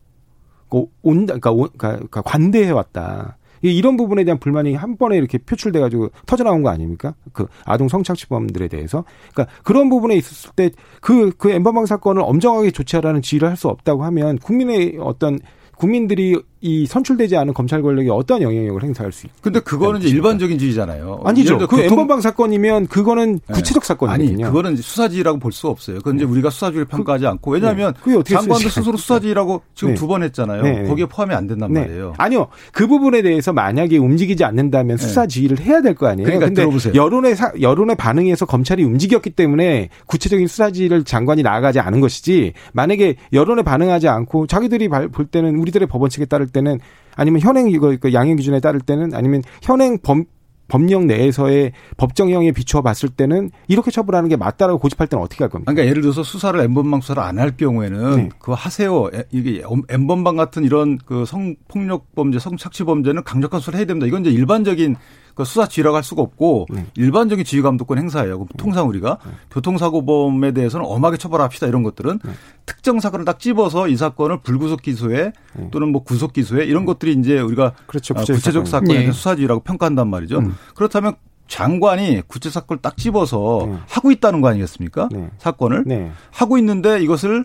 [0.70, 3.36] 그 온다 그러니까, 그러니까 관대해 왔다.
[3.60, 7.14] 이런 부분에 대한 불만이 한 번에 이렇게 표출돼 가지고 터져 나온 거 아닙니까?
[7.32, 9.04] 그 아동 성착취범들에 대해서.
[9.32, 10.70] 그러니까 그런 부분에 있었을 때
[11.00, 15.40] 그그 그 엠번방 사건을 엄정하게 조치하라는 지휘를 할 수 없다고 하면 국민의 어떤
[15.76, 19.40] 국민들이 이 선출되지 않은 검찰 권력이 어떤 영향력을 행사할 수 있을까?
[19.42, 21.20] 근데 그거는 이제 일반적인 지휘잖아요.
[21.24, 21.58] 아니죠.
[21.68, 21.80] 그.
[21.80, 23.54] 엠번방 사건이면 그거는 네.
[23.54, 24.34] 구체적 사건이거든요.
[24.34, 25.98] 아니, 그거는 수사지휘라고 볼 수 없어요.
[25.98, 26.30] 그건 이제 네.
[26.30, 28.22] 우리가 수사지휘를 그 평가하지 그, 않고 왜냐하면 네.
[28.22, 30.00] 장관도 스스로 수사지휘라고 지금 네.
[30.00, 30.62] 두번 했잖아요.
[30.62, 30.82] 네.
[30.84, 31.80] 거기에 포함이 안 된단 네.
[31.80, 32.14] 말이에요.
[32.18, 32.48] 아니요.
[32.72, 36.26] 그 부분에 대해서 만약에 움직이지 않는다면 수사지휘를 해야 될 거 아니에요.
[36.26, 36.94] 그러니까 근데 들어보세요.
[36.94, 43.62] 여론의 사, 여론의 반응에서 검찰이 움직였기 때문에 구체적인 수사지휘를 장관이 나아가지 않은 것이지 만약에 여론에
[43.62, 46.78] 반응하지 않고 자기들이 볼 때는 우리들의 법원 측에 따를 때는
[47.16, 50.24] 아니면 현행 이거 그 양형 기준에 따를 때는 아니면 현행 범
[50.70, 55.72] 법령 내에서의 법정형에 비추어 봤을 때는 이렇게 처벌하는 게 맞다라고 고집할 때는 어떻게 할 겁니까?
[55.72, 58.28] 그러니까 예를 들어서 수사를 엠번방 수사를 안 할 경우에는 네.
[58.38, 59.08] 그거 하세요.
[59.30, 64.06] 이게 엠번방 같은 이런 그 성폭력 범죄, 성착취 범죄는 강력한 수사를 해야 됩니다.
[64.06, 64.96] 이건 이제 일반적인
[65.38, 66.84] 그 수사 지휘라고 할 수가 없고 네.
[66.96, 68.38] 일반적인 지휘 감독권 행사예요.
[68.38, 69.30] 그럼 통상 우리가 네.
[69.52, 72.32] 교통사고범에 대해서는 엄하게 처벌합시다 이런 것들은 네.
[72.66, 75.68] 특정 사건을 딱 집어서 이 사건을 불구속 기소에 네.
[75.70, 76.86] 또는 뭐 구속 기소에 이런 네.
[76.86, 78.14] 것들이 이제 우리가 그렇죠.
[78.16, 80.38] 아, 구체적 사건에 대한 수사 지휘라고 평가한단 말이죠.
[80.40, 80.56] 음.
[80.74, 81.14] 그렇다면
[81.46, 83.78] 장관이 구체 사건을 딱 집어서 네.
[83.88, 85.08] 하고 있다는 거 아니겠습니까?
[85.12, 85.30] 네.
[85.38, 86.10] 사건을 네.
[86.32, 87.44] 하고 있는데 이것을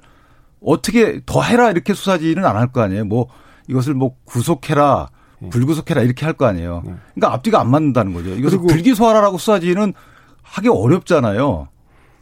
[0.66, 3.06] 어떻게 더 해라 이렇게 수사지는 안 할 거 아니에요.
[3.06, 3.28] 뭐
[3.70, 5.23] 이것을 뭐 구속해라 예.
[5.50, 6.84] 불구속해라 이렇게 할 거 아니에요.
[6.88, 6.94] 예.
[7.14, 8.30] 그러니까 앞뒤가 안 맞는다는 거죠.
[8.32, 9.94] 이것을 불기소하라고 수사지는
[10.42, 11.68] 하기 어렵잖아요.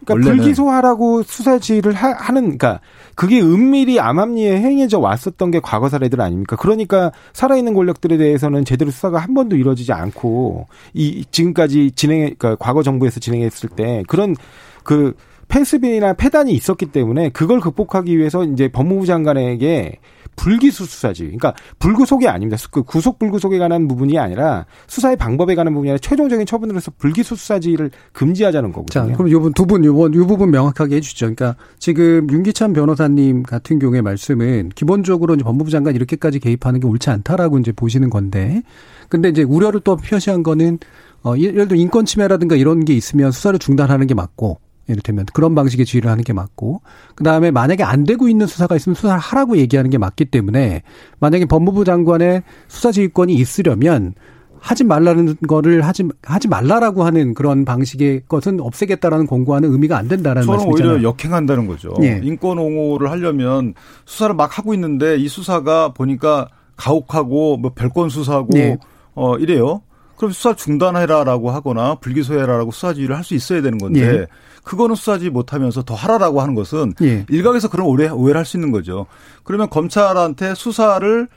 [0.05, 0.31] 그러니까.
[0.34, 2.79] 불기소하라고 수사지를 하, 는 그러니까
[3.15, 6.55] 그게 은밀히 암암리에 행해져 왔었던 게 과거 사례들 아닙니까?
[6.55, 12.81] 그러니까 살아있는 권력들에 대해서는 제대로 수사가 한 번도 이루어지지 않고 이 지금까지 진행 그러니까 과거
[12.81, 14.36] 정부에서 진행했을 때 그런
[14.84, 15.13] 그
[15.49, 19.99] 펜스빈이나 패단이 있었기 때문에 그걸 극복하기 위해서 이제 법무부 장관에게
[20.41, 21.25] 불기소 수사지.
[21.25, 22.58] 그러니까 불구속이 아닙니다.
[22.71, 27.36] 그 구속 불구속에 관한 부분이 아니라 수사의 방법에 관한 부분이 아니라 최종적인 처분으로 해서 불기소
[27.36, 29.12] 수사지를 금지하자는 거거든요.
[29.12, 31.27] 자, 그럼 요분 두 분, 요번 요 부분 명확하게 해주죠.
[31.27, 37.12] 그러니까 지금 윤기찬 변호사님 같은 경우의 말씀은 기본적으로 이제 법무부 장관 이렇게까지 개입하는 게 옳지
[37.12, 38.63] 않다라고 이제 보시는 건데,
[39.10, 40.79] 근데 이제 우려를 또 표시한 거는
[41.23, 44.60] 어, 예를 들어 인권 침해라든가 이런 게 있으면 수사를 중단하는 게 맞고
[44.92, 46.81] 이를테면 그런 방식의 지휘를 하는 게 맞고
[47.15, 50.83] 그다음에 만약에 안 되고 있는 수사가 있으면 수사를 하라고 얘기하는 게 맞기 때문에
[51.19, 54.13] 만약에 법무부 장관의 수사 지휘권이 있으려면
[54.62, 60.46] 하지 말라는 거를 하지 하지 말라라고 하는 그런 방식의 것은 없애겠다라는 권고하는 의미가 안 된다라는
[60.46, 60.94] 저는 말씀이잖아요.
[60.94, 61.96] 오히려 역행한다는 거죠.
[62.04, 62.21] 예.
[62.23, 63.73] 인권 옹호를 하려면
[64.06, 68.77] 수사를 막 하고 있는데 이 수사가 보니까 가혹하고 뭐 별건 수사고 예.
[69.15, 69.81] 어 이래요.
[70.22, 74.28] 그럼 수사 중단해라라고 하거나 불기소해라라고 수사지휘를 할 수 있어야 되는 건데 예.
[74.63, 77.26] 그거는 수사지 못하면서 더 하라라고 하는 것은 예.
[77.28, 79.08] 일각에서 그런 오해, 오해를 할 수 있는 거죠.
[79.44, 81.28] 그러면 검찰한테 수사를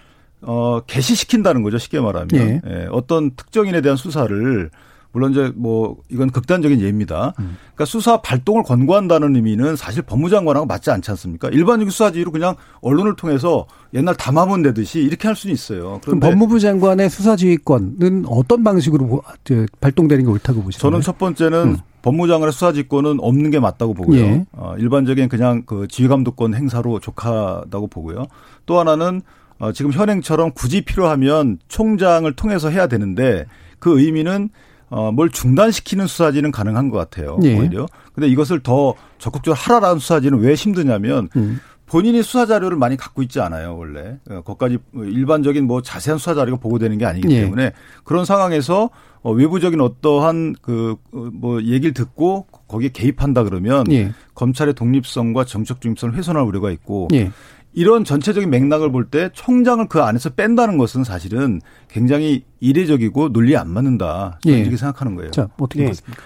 [0.43, 1.78] 어 개시시킨다는 거죠.
[1.78, 2.61] 쉽게 말하면 예.
[2.66, 2.87] 예.
[2.91, 4.70] 어떤 특정인에 대한 수사를
[5.14, 7.34] 물론 이제 뭐 이건 극단적인 예입니다.
[7.38, 7.56] 음.
[7.74, 11.48] 그러니까 수사 발동을 권고한다는 의미는 사실 법무장관하고 맞지 않지 않습니까?
[11.48, 16.00] 일반적인 수사지휘로 그냥 언론을 통해서 옛날 담화문 내듯이 이렇게 할 수는 있어요.
[16.04, 19.22] 그럼 법무부 장관의 수사지휘권은 어떤 방식으로
[19.80, 20.80] 발동되는 게 옳다고 보시나요?
[20.82, 21.76] 저는 첫 번째는 음.
[22.02, 24.20] 법무장관의 수사지권은 없는 게 맞다고 보고요.
[24.20, 24.44] 예.
[24.50, 28.26] 어, 일반적인 그냥 그 지휘감독권 행사로 족하다고 보고요.
[28.66, 29.22] 또 하나는
[29.60, 33.46] 어, 지금 현행처럼 굳이 필요하면 총장을 통해서 해야 되는데
[33.78, 34.50] 그 의미는
[34.95, 37.36] 어, 뭘 중단시키는 수사지는 가능한 것 같아요.
[37.42, 37.59] 예.
[37.59, 37.88] 오히려.
[38.12, 41.59] 근데 이것을 더 적극적으로 하라라는 수사지는 왜 힘드냐면 음.
[41.86, 44.18] 본인이 수사 자료를 많이 갖고 있지 않아요, 원래.
[44.30, 47.40] 어, 거기까지 일반적인 뭐 자세한 수사 자료가 보고되는 게 아니기 예.
[47.40, 47.72] 때문에
[48.05, 48.90] 그런 상황에서
[49.22, 54.12] 어, 외부적인 어떠한 그뭐 어, 얘기를 듣고 거기에 개입한다 그러면 예.
[54.36, 57.32] 검찰의 독립성과 정책 중립성을 훼손할 우려가 있고 예.
[57.74, 63.68] 이런 전체적인 맥락을 볼 때 총장을 그 안에서 뺀다는 것은 사실은 굉장히 이례적이고 논리에 안
[63.70, 64.38] 맞는다.
[64.46, 64.60] 예.
[64.60, 65.30] 이렇게 생각하는 거예요.
[65.30, 65.88] 자, 어떻게 예.
[65.88, 66.22] 보십니까?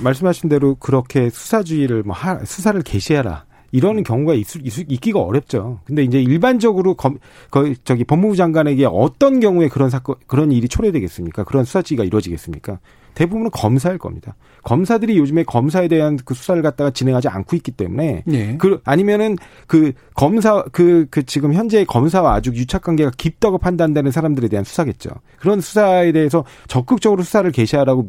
[0.00, 3.44] 말씀하신 대로 그렇게 수사주의를 뭐 하, 수사를 개시해라.
[3.72, 5.80] 이런 경우가 있, 있, 있기가 어렵죠.
[5.84, 7.18] 근데 이제 일반적으로 검,
[7.50, 11.44] 거, 저기 법무부 장관에게 어떤 경우에 그런 사건, 그런 일이 초래되겠습니까?
[11.44, 12.78] 그런 수사지가 이루어지겠습니까?
[13.16, 14.36] 대부분은 검사일 겁니다.
[14.62, 18.56] 검사들이 요즘에 검사에 대한 그 수사를 갖다가 진행하지 않고 있기 때문에 네.
[18.58, 19.36] 그 아니면은
[19.66, 25.10] 그 검사 그그 그 지금 현재 검사와 아주 유착 관계가 깊다고 판단되는 사람들에 대한 수사겠죠.
[25.38, 28.08] 그런 수사에 대해서 적극적으로 수사를 개시하라고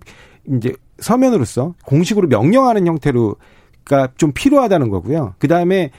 [0.58, 3.36] 이제 서면으로서 공식으로 명령하는 형태로
[3.86, 5.36] 그러니까 좀 필요하다는 거고요.
[5.40, 5.92] 그 다음에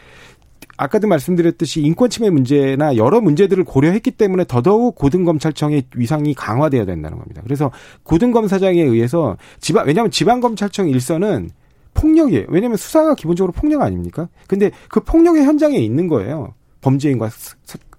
[0.79, 7.43] 아까도 말씀드렸듯이 인권 침해 문제나 여러 문제들을 고려했기 때문에 더더욱 고등검찰청의 위상이 강화돼야 된다는 겁니다.
[7.45, 7.71] 그래서
[8.05, 11.51] 고등검사장에 의해서 지방 왜냐하면 지방검찰청 일선은
[11.95, 12.47] 폭력이에요.
[12.49, 14.29] 왜냐하면 수사가 기본적으로 폭력 아닙니까?
[14.47, 16.55] 근데 그 폭력의 현장에 있는 거예요.
[16.81, 17.29] 범죄인과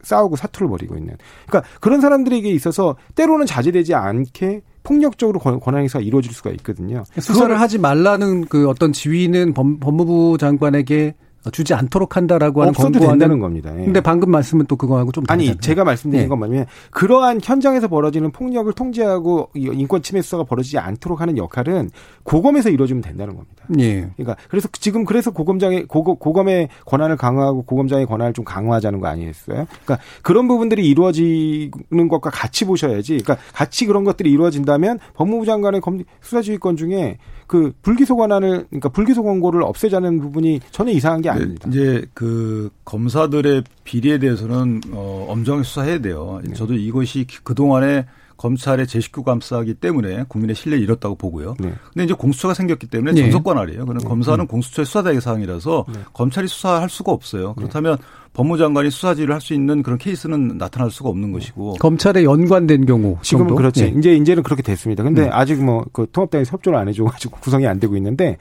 [0.01, 1.17] 싸우고 사투를 벌이고 있는.
[1.47, 7.03] 그러니까 그런 사람들에게 있어서 때로는 자제되지 않게 폭력적으로 권한 행사가 이루어질 수가 있거든요.
[7.19, 11.15] 수사를 하지 말라는 그 어떤 지위는 법, 법무부 장관에게
[11.51, 13.71] 주지 않도록 한다라고 하는 없어도 된다는 겁니다.
[13.79, 13.85] 예.
[13.85, 16.27] 근데 방금 말씀은 또 그거하고 좀 아니 제가 말씀드린 예.
[16.27, 21.89] 건 뭐냐면 그러한 현장에서 벌어지는 폭력을 통제하고 인권 침해 수사가 벌어지지 않도록 하는 역할은
[22.23, 23.63] 고검에서 이루어지면 된다는 겁니다.
[23.79, 24.09] 예.
[24.17, 29.65] 그러니까 그래서 지금 그래서 고검장의 고검, 고검의 권한을 강화하고 고검장의 권한을 좀 강화하자는 거 아니겠어요?
[29.85, 33.19] 그러니까 그런 부분들이 이루어지는 것과 같이 보셔야지.
[33.19, 37.17] 그러니까 같이 그런 것들이 이루어진다면 법무부 장관의 검, 수사지휘권 중에
[37.49, 41.67] 그 불기소 권한을 그러니까 불기소 권고를 없애자는 부분이 전혀 이상한 게 아닙니다.
[41.67, 46.39] 이제 그 검사들의 비리에 대해서는 어 엄정히 수사해야 돼요.
[46.43, 46.53] 네.
[46.53, 48.05] 저도 이것이 그 동안에
[48.39, 51.55] 검찰의 제19 감사하기 때문에 국민의 신뢰를 잃었다고 보고요.
[51.59, 51.73] 네.
[51.93, 53.21] 근데 이제 공수처가 생겼기 때문에 네.
[53.23, 53.85] 전속 관할이에요.
[53.85, 54.07] 그는 네.
[54.07, 54.47] 검사는 음.
[54.47, 55.99] 공수처의 수사 대상이라서 네.
[56.13, 57.49] 검찰이 수사할 수가 없어요.
[57.49, 57.53] 네.
[57.57, 57.97] 그렇다면
[58.33, 63.55] 법무장관이 수사지를 할 수 있는 그런 케이스는 나타날 수가 없는 것이고 검찰에 연관된 경우 지금은
[63.55, 63.93] 그렇지 네.
[63.97, 65.03] 이제 이제는 그렇게 됐습니다.
[65.03, 65.29] 근데 음.
[65.31, 68.37] 아직 뭐 그 통합당에서 협조를 안 해줘가지고 구성이 안 되고 있는데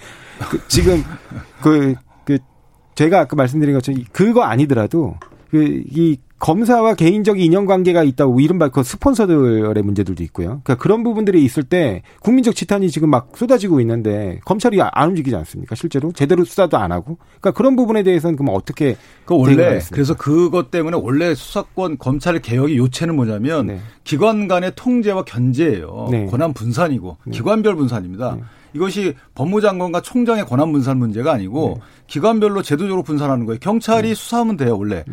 [0.50, 1.02] 그 지금
[1.60, 1.94] 그,
[2.24, 2.38] 그
[2.94, 5.16] 제가 아까 말씀드린 것처럼 그거 아니더라도
[5.50, 10.60] 그 이 검사와 개인적 인연관계가 있다고 이른바 그 스폰서들의 문제들도 있고요.
[10.62, 15.74] 그러니까 그런 부분들이 있을 때 국민적 지탄이 지금 막 쏟아지고 있는데 검찰이 안 움직이지 않습니까?
[15.74, 17.18] 실제로 제대로 수사도 안 하고.
[17.40, 22.76] 그러니까 그런 부분에 대해서는 그럼 어떻게 그 원래 그래서 그것 때문에 원래 수사권 검찰 개혁의
[22.78, 23.80] 요체는 뭐냐면 네.
[24.04, 26.08] 기관 간의 통제와 견제예요.
[26.10, 26.26] 네.
[26.26, 27.32] 권한 분산이고 네.
[27.32, 28.38] 기관별 분산입니다.
[28.72, 28.78] 네.
[28.78, 31.82] 이것이 법무장관과 총장의 권한 분산 문제가 아니고 네.
[32.06, 33.58] 기관별로 제도적으로 분산하는 거예요.
[33.60, 34.14] 경찰이 네.
[34.14, 35.04] 수사하면 돼요, 원래.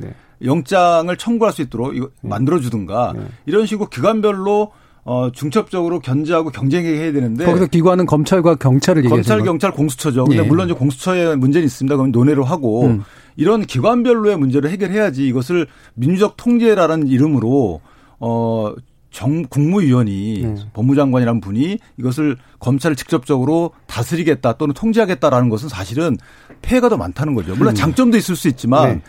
[0.44, 2.30] 영장을 청구할 수 있도록 이거 네.
[2.30, 3.26] 만들어 주든가 네.
[3.46, 4.72] 이런 식으로 기관별로
[5.08, 10.26] 어 중첩적으로 견제하고 경쟁해야 되는데 거기서 기관은 검찰과 경찰을 검찰 경찰 공수처죠.
[10.26, 10.48] 근데 네.
[10.48, 11.96] 물론 이제 공수처에 문제는 있습니다.
[11.96, 13.04] 그럼 논의를 하고 음.
[13.36, 17.82] 이런 기관별로의 문제를 해결해야지 이것을 민주적 통제라는 이름으로
[18.20, 18.74] 어
[19.16, 20.56] 정, 국무위원이 네.
[20.74, 26.18] 법무장관이라는 분이 이것을 검찰을 직접적으로 다스리겠다 또는 통제하겠다라는 것은 사실은
[26.62, 27.56] 폐해가 더 많다는 거죠.
[27.56, 27.76] 물론 음.
[27.76, 29.02] 장점도 있을 수 있지만 네.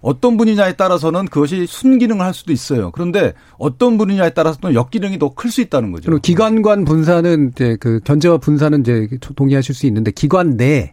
[0.00, 2.90] 어떤 분이냐에 따라서는 그것이 순기능을 할 수도 있어요.
[2.90, 6.06] 그런데 어떤 분이냐에 따라서 또 역기능이 더 클 수 있다는 거죠.
[6.06, 10.92] 그리고 기관관 분산은 이제 그 견제와 분산은 이제 동의하실 수 있는데 기관 내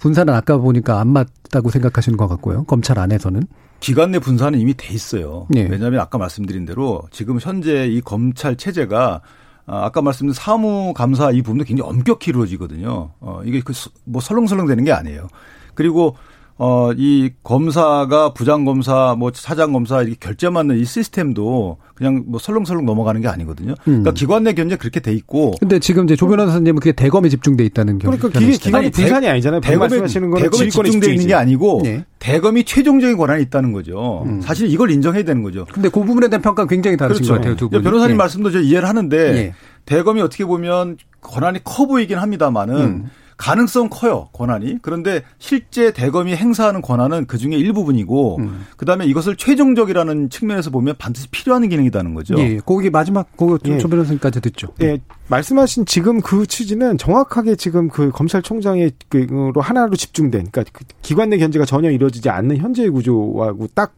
[0.00, 2.64] 분산은 아까 보니까 안 맞다고 생각하시는 것 같고요.
[2.64, 3.44] 검찰 안에서는.
[3.80, 5.46] 기관 내 분산은 이미 돼 있어요.
[5.50, 5.66] 네.
[5.70, 9.20] 왜냐하면 아까 말씀드린 대로 지금 현재 이 검찰 체제가
[9.66, 13.12] 아, 아까 말씀드린 사무 감사 이 부분도 굉장히 엄격히 이루어지거든요.
[13.20, 13.72] 어, 이게 그
[14.04, 15.28] 뭐 설렁설렁 되는 게 아니에요.
[15.74, 16.16] 그리고
[16.60, 23.20] 어, 이 검사가 부장검사, 뭐 사장검사 이렇게 결제 맞는 이 시스템도 그냥 뭐 설렁설렁 넘어가는
[23.20, 23.74] 게 아니거든요.
[23.84, 24.14] 그러니까 음.
[24.14, 25.54] 기관 내 견제 그렇게 돼 있고.
[25.60, 28.16] 근데 지금 이제 조 변호사님은 그게 대검에 집중돼 있다는 경우.
[28.16, 29.60] 그러니까 기계, 기관이 분산이 아니잖아요.
[29.60, 32.04] 대검에, 대검에 집중돼 있는 게 아니고 네.
[32.18, 34.24] 대검이 최종적인 권한이 있다는 거죠.
[34.26, 34.40] 음.
[34.40, 35.64] 사실 이걸 인정해야 되는 거죠.
[35.72, 37.34] 근데 그 부분에 대한 평가가 굉장히 다르신 그렇죠.
[37.34, 37.56] 것 같아요.
[37.56, 37.82] 두 분.
[37.82, 38.18] 변호사님 네.
[38.18, 39.54] 말씀도 저 이해를 하는데 네.
[39.84, 43.10] 대검이 어떻게 보면 권한이 커 보이긴 합니다만은 음.
[43.38, 48.66] 가능성 커요 권한이 그런데 실제 대검이 행사하는 권한은 그 중에 일부분이고 음.
[48.76, 52.34] 그다음에 이것을 최종적이라는 측면에서 보면 반드시 필요한 기능이라는 거죠.
[52.38, 53.78] 예, 거기 마지막 그거 예.
[53.78, 54.68] 조 변호사님까지 듣죠.
[54.82, 61.30] 예, 말씀하신 지금 그 취지는 정확하게 지금 그 검찰총장의 그로 하나로 집중된 그러니까 그 기관
[61.30, 63.94] 내 견제가 전혀 이루어지지 않는 현재의 구조하고 딱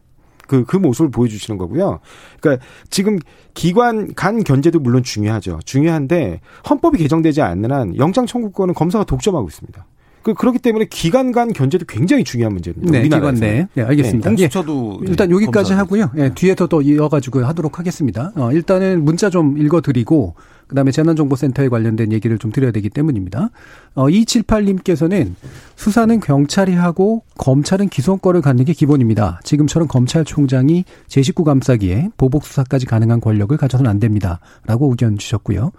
[0.47, 1.99] 그, 그 모습을 보여주시는 거고요.
[2.39, 3.19] 그러니까 지금
[3.53, 5.59] 기관 간 견제도 물론 중요하죠.
[5.65, 9.85] 중요한데 헌법이 개정되지 않는 한 영장 청구권은 검사가 독점하고 있습니다.
[10.23, 12.91] 그 그렇기 때문에 기관 간 견제도 굉장히 중요한 문제입니다.
[12.91, 13.67] 네, 기관 내.
[13.73, 14.29] 네, 알겠습니다.
[14.29, 16.11] 네, 공수처도 예, 일단 여기까지 하고요.
[16.17, 18.31] 예, 뒤에서 또 이어가지고 하도록 하겠습니다.
[18.35, 20.35] 어, 일단은 문자 좀 읽어드리고
[20.67, 23.49] 그다음에 재난정보센터에 관련된 얘기를 좀 드려야 되기 때문입니다.
[23.95, 25.33] 어, 278님께서는
[25.81, 29.39] 수사는 경찰이 하고 검찰은 기소권을 갖는 게 기본입니다.
[29.43, 34.39] 지금처럼 검찰총장이 제 식구 감싸기에 보복 수사까지 가능한 권력을 가져서는 안 됩니다.
[34.67, 35.71] 라고 의견 주셨고요.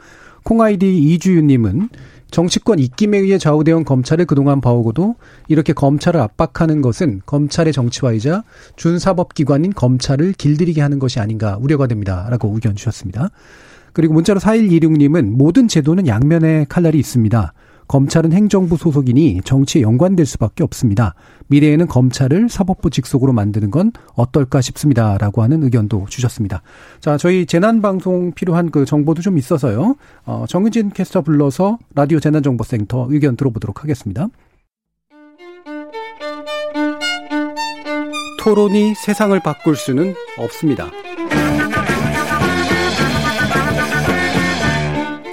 [0.42, 1.90] 콩아이디 이주윤님은
[2.32, 5.14] 정치권 입김에 의해 좌우되어 온 검찰을 그동안 봐오고도
[5.46, 8.42] 이렇게 검찰을 압박하는 것은 검찰의 정치화이자
[8.74, 12.26] 준사법기관인 검찰을 길들이게 하는 것이 아닌가 우려가 됩니다.
[12.28, 13.30] 라고 의견 주셨습니다.
[13.92, 17.52] 그리고 문자로 4126님은 모든 제도는 양면의 칼날이 있습니다.
[17.92, 21.14] 검찰은 행정부 소속이니 정치에 연관될 수밖에 없습니다.
[21.48, 25.18] 미래에는 검찰을 사법부 직속으로 만드는 건 어떨까 싶습니다.
[25.18, 26.62] 라고 하는 의견도 주셨습니다.
[27.00, 29.96] 자, 저희 재난 방송 필요한 그 정보도 좀 있어서요.
[30.24, 34.28] 어, 정은진 캐스터 불러서 라디오 재난 정보센터 의견 들어보도록 하겠습니다.
[38.40, 40.90] 토론이 세상을 바꿀 수는 없습니다.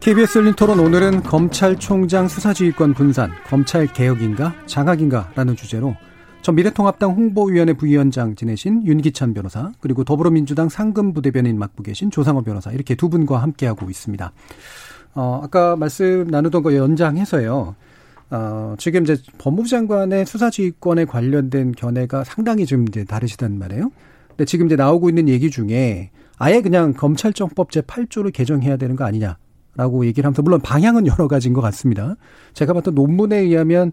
[0.00, 5.94] KBS 열린 토론 오늘은 검찰총장 수사지휘권 분산, 검찰 개혁인가 장악인가 라는 주제로
[6.40, 12.94] 전 미래통합당 홍보위원회 부위원장 지내신 윤기찬 변호사 그리고 더불어민주당 상금부대변인 맡고 계신 조상호 변호사 이렇게
[12.94, 14.32] 두 분과 함께하고 있습니다.
[15.16, 17.76] 어, 아까 말씀 나누던 거 연장해서요.
[18.30, 23.92] 어, 지금 이제 법무부 장관의 수사지휘권에 관련된 견해가 상당히 좀 이제 다르시단 말이에요.
[24.28, 29.36] 근데 지금 이제 나오고 있는 얘기 중에 아예 그냥 검찰정법 제8조를 개정해야 되는 거 아니냐.
[29.76, 32.16] 라고 얘기를 하면서 물론 방향은 여러 가지인 것 같습니다.
[32.54, 33.92] 제가 봤던 논문에 의하면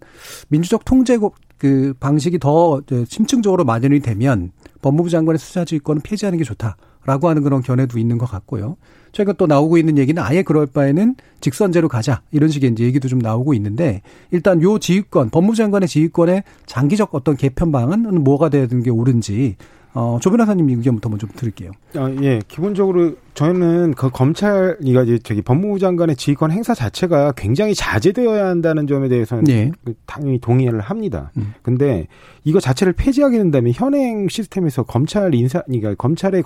[0.50, 1.18] 민주적 통제
[1.58, 4.52] 그 방식이 더 심층적으로 마련이 되면
[4.82, 8.78] 법무부 장관의 수사지휘권을 폐지하는 게 좋다라고 하는 그런 견해도 있는 것 같고요.
[9.12, 13.20] 최근 또 나오고 있는 얘기는 아예 그럴 바에는 직선제로 가자 이런 식의 이제 얘기도 좀
[13.20, 14.02] 나오고 있는데
[14.32, 19.56] 일단 요 지휘권 법무부 장관의 지휘권의 장기적 어떤 개편 방안은 뭐가 되는 게 옳은지
[20.00, 21.72] 어, 조 변호사님 의견부터 먼저 들을게요.
[21.96, 22.40] 아, 예.
[22.48, 28.86] 기본적으로 저는 그 검찰, 이가 이제 저기 법무부 장관의 지휘권 행사 자체가 굉장히 자제되어야 한다는
[28.86, 29.72] 점에 대해서는 예.
[29.84, 31.32] 그 당연히 동의를 합니다.
[31.38, 31.56] 음.
[31.64, 32.06] 근데
[32.44, 36.44] 이거 자체를 폐지하게 된다면 현행 시스템에서 검찰 인사, 그러니까 검찰의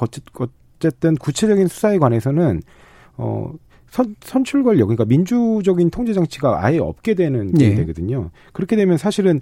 [0.79, 2.61] 어쨌든 구체적인 수사에 관해서는
[3.17, 3.51] 어,
[3.89, 7.75] 선, 선출 권력, 그러니까 민주적인 통제 장치가 아예 없게 되는 게 예.
[7.75, 8.29] 되거든요.
[8.53, 9.41] 그렇게 되면 사실은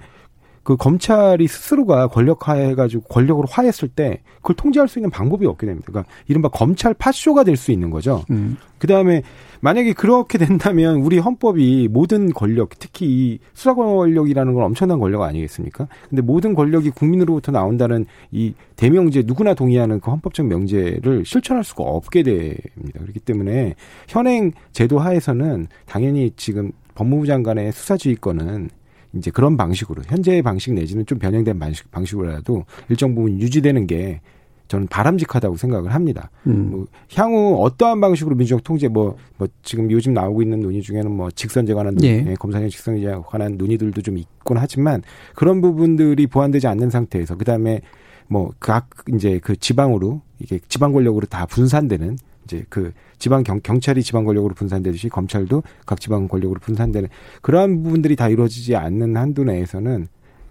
[0.64, 5.88] 그 검찰이 스스로가 권력화해가지고 권력으로 화했을 때 그걸 통제할 수 있는 방법이 없게 됩니다.
[5.88, 8.24] 그러니까 이른바 검찰 파쇼가 될 수 있는 거죠.
[8.32, 8.58] 음.
[8.80, 9.22] 그 다음에
[9.60, 15.88] 만약에 그렇게 된다면 우리 헌법이 모든 권력, 특히 이 수사 권력이라는 건 엄청난 권력 아니겠습니까?
[16.10, 22.24] 근데 모든 권력이 국민으로부터 나온다는 이 대명제 누구나 동의하는 그 헌법적 명제를 실천할 수가 없게
[22.24, 23.00] 됩니다.
[23.02, 23.76] 그렇기 때문에
[24.08, 28.70] 현행 제도 하에서는 당연히 지금 법무부 장관의 수사지휘권은
[29.14, 34.22] 이제 그런 방식으로 현재의 방식 내지는 좀 변형된 방식 방식으로라도 일정 부분 유지되는 게
[34.68, 36.30] 저는 바람직하다고 생각을 합니다.
[36.46, 36.70] 음.
[36.70, 36.86] 뭐
[37.16, 41.74] 향후 어떠한 방식으로 민주적 통제 뭐, 뭐 지금 요즘 나오고 있는 논의 중에는 뭐 직선제
[41.74, 42.32] 관한 논의, 예.
[42.32, 45.02] 예 검사형 직선제 관한 논의들도 좀 있곤 하지만
[45.34, 47.82] 그런 부분들이 보완되지 않는 상태에서 그 다음에
[48.28, 52.18] 뭐 각 이제 그 지방으로 이게 지방 권력으로 다 분산되는
[52.50, 57.10] 이제 그 지방 경, 경찰이 지방 권력으로 분산되듯이 검찰도 각 지방 권력으로 분산되는
[57.42, 60.08] 그러한 부분들이 다 이루어지지 않는 한도 내에서는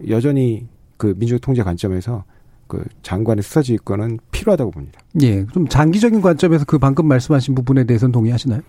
[0.09, 2.24] 여전히 그 민주적 통제 관점에서
[2.68, 5.01] 그 장관의 수사 지휘권은 필요하다고 봅니다.
[5.22, 8.61] 예, 좀 장기적인 관점에서 그 방금 말씀하신 부분에 대해서는 동의하시나요?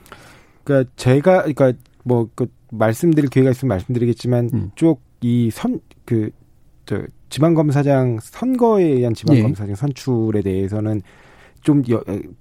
[0.63, 1.73] 그러니까 제가 그러니까
[2.03, 4.71] 뭐 그 말씀드릴 기회가 있으면 말씀드리겠지만 음.
[4.75, 6.31] 쪽이 선 그
[6.89, 9.75] 저 지방검사장 선거에 의한 지방검사장 예.
[9.75, 11.03] 선출에 대해서는
[11.61, 11.83] 좀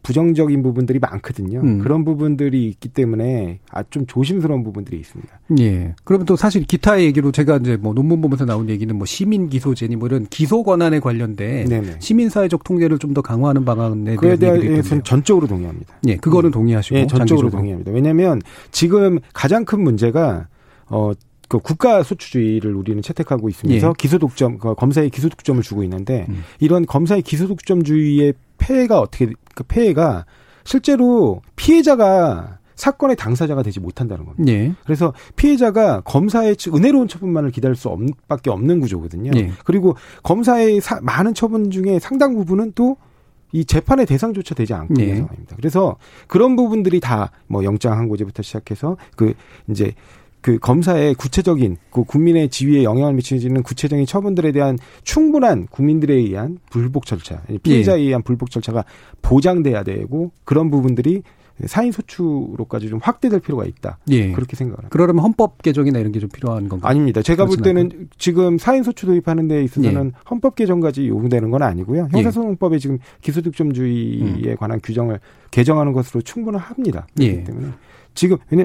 [0.02, 1.60] 부정적인 부분들이 많거든요.
[1.60, 1.78] 음.
[1.80, 5.40] 그런 부분들이 있기 때문에 아 좀 조심스러운 부분들이 있습니다.
[5.60, 5.94] 예.
[6.04, 9.96] 그러면 또 사실 기타 얘기로 제가 이제 뭐 논문 보면서 나온 얘기는 뭐 시민 기소제니
[9.96, 11.96] 뭐 이런 기소 권한에 관련된 네네.
[12.00, 15.94] 시민 사회적 통제를 좀 더 강화하는 방안에 그에 대해서 전적으로 동의합니다.
[16.08, 17.90] 예, 그거는 동의하시고 예, 전적으로 동의합니다.
[17.90, 20.46] 왜냐하면 지금 가장 큰 문제가
[20.90, 21.12] 어
[21.48, 23.92] 그 국가 소추주의를 우리는 채택하고 있으면서 예.
[23.96, 26.44] 기소독점 그 검사의 기소독점을 주고 있는데 음.
[26.60, 30.26] 이런 검사의 기소독점주의의 폐해가 어떻게 그 폐해가
[30.64, 34.52] 실제로 피해자가 사건의 당사자가 되지 못한다는 겁니다.
[34.52, 34.72] 예.
[34.84, 39.32] 그래서 피해자가 검사의 은혜로운 처분만을 기다릴 수 없, 밖에 없는 구조거든요.
[39.34, 39.50] 예.
[39.64, 45.16] 그리고 검사의 사, 많은 처분 중에 상당 부분은 또이 재판의 대상조차 되지 않고 있는 예.
[45.16, 45.56] 상황입니다.
[45.56, 45.96] 그래서
[46.28, 49.34] 그런 부분들이 다 뭐 영장 항고제부터 시작해서 그
[49.68, 49.92] 이제
[50.40, 57.06] 그 검사의 구체적인 그 국민의 지위에 영향을 미치는 구체적인 처분들에 대한 충분한 국민들에 의한 불복
[57.06, 58.04] 절차, 피해자에 예.
[58.04, 58.84] 의한 불복 절차가
[59.22, 61.22] 보장돼야 되고 그런 부분들이
[61.66, 63.98] 사인 소추로까지 좀 확대될 필요가 있다.
[64.10, 64.30] 예.
[64.30, 64.90] 그렇게 생각합니다.
[64.90, 66.88] 그러려면 헌법 개정이나 이런 게 좀 필요한 건가요?
[66.88, 67.20] 아닙니다.
[67.20, 68.04] 제가 볼 때는 않고.
[68.16, 70.20] 지금 사인 소추 도입하는 데 있어서는 예.
[70.30, 72.02] 헌법 개정까지 요구되는 건 아니고요.
[72.14, 72.16] 예.
[72.16, 74.56] 형사소송법에 지금 기소득점주의에 음.
[74.56, 75.18] 관한 규정을
[75.50, 77.08] 개정하는 것으로 충분합니다.
[77.16, 77.42] 그렇기 예.
[77.42, 77.66] 때문에
[78.14, 78.64] 지금 왜냐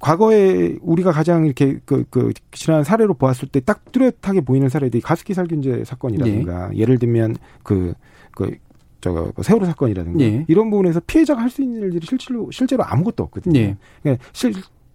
[0.00, 5.34] 과거에 우리가 가장 이렇게 그, 그 지난 사례로 보았을 때 딱 뚜렷하게 보이는 사례들이 가습기
[5.34, 6.76] 살균제 사건이라든가 네.
[6.78, 7.94] 예를 들면 그,
[8.32, 8.56] 그,
[9.00, 10.44] 저거 뭐 세월호 사건이라든가 네.
[10.48, 13.58] 이런 부분에서 피해자가 할 수 있는 일들이 실제로 실제로 아무것도 없거든요.
[13.58, 13.76] 네.
[14.02, 14.54] 그러니까 실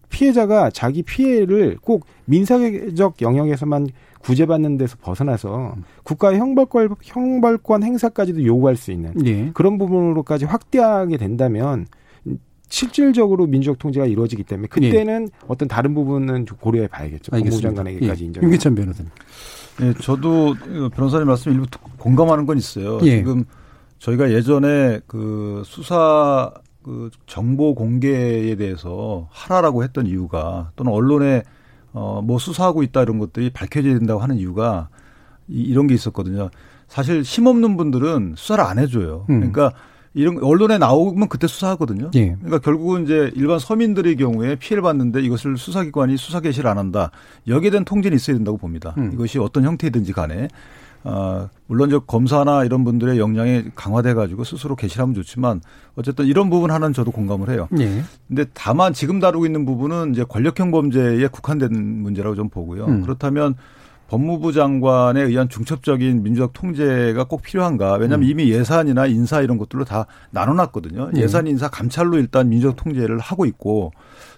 [0.10, 3.90] 피해자가 자기 피해를 꼭 민사적 영역에서만
[4.22, 9.52] 구제받는 데서 벗어나서 국가의 형벌권 형벌권 행사까지도 요구할 수 있는 네.
[9.54, 11.86] 그런 부분으로까지 확대하게 된다면
[12.70, 15.46] 실질적으로 민주적 통제가 이루어지기 때문에 그때는 예.
[15.48, 17.32] 어떤 다른 부분은 고려해 봐야겠죠.
[17.32, 18.26] 법무부 장관 에게까지 예.
[18.28, 18.44] 인정.
[18.44, 19.12] 윤기찬 변호사님.
[19.82, 20.56] 예, 저도
[20.94, 21.66] 변호사님 말씀 일부
[21.98, 23.00] 공감하는 건 있어요.
[23.04, 23.18] 예.
[23.18, 23.46] 지금
[23.98, 26.52] 저희가 예전에 그 수사
[26.84, 31.44] 그 정보 공개에 대해서 하라라고 했던 이유가 또는 언론에
[31.94, 34.90] 어뭐 수사하고 있다 이런 것들이 밝혀져야 된다고 하는 이유가
[35.48, 36.50] 이, 이런 게 있었거든요.
[36.88, 39.26] 사실 힘없는 분들은 수사를 안 해줘요.
[39.30, 39.40] 음.
[39.40, 39.74] 그러니까
[40.20, 42.12] 이런 언론에 나오면 그때 수사하거든요.
[42.16, 42.36] 예.
[42.36, 47.12] 그러니까 결국은 이제 일반 서민들의 경우에 피해를 받는데 이것을 수사기관이 수사 개시를 안 한다.
[47.48, 48.94] 여기에 대한 통제는 있어야 된다고 봅니다.
[48.98, 49.12] 음.
[49.14, 50.50] 이것이 어떤 형태든지 간에
[51.06, 55.62] 어, 물론 저 검사나 이런 분들의 역량이 강화돼 가지고 스스로 개시하면 좋지만
[55.96, 57.70] 어쨌든 이런 부분 하나는 저도 공감을 해요.
[57.80, 58.04] 예.
[58.28, 62.86] 근데 다만 지금 다루고 있는 부분은 이제 권력형 범죄에 국한된 문제라고 좀 보고요.
[62.86, 63.02] 음.
[63.04, 63.56] 그렇다면
[64.10, 67.94] 법무부 장관에 의한 중첩적인 민주적 통제가 꼭 필요한가?
[67.94, 68.32] 왜냐하면 음.
[68.32, 71.12] 이미 예산이나 인사 이런 것들로 다 나눠놨거든요.
[71.16, 71.22] 예.
[71.22, 73.92] 예산, 인사, 감찰로 일단 민주적 통제를 하고 있고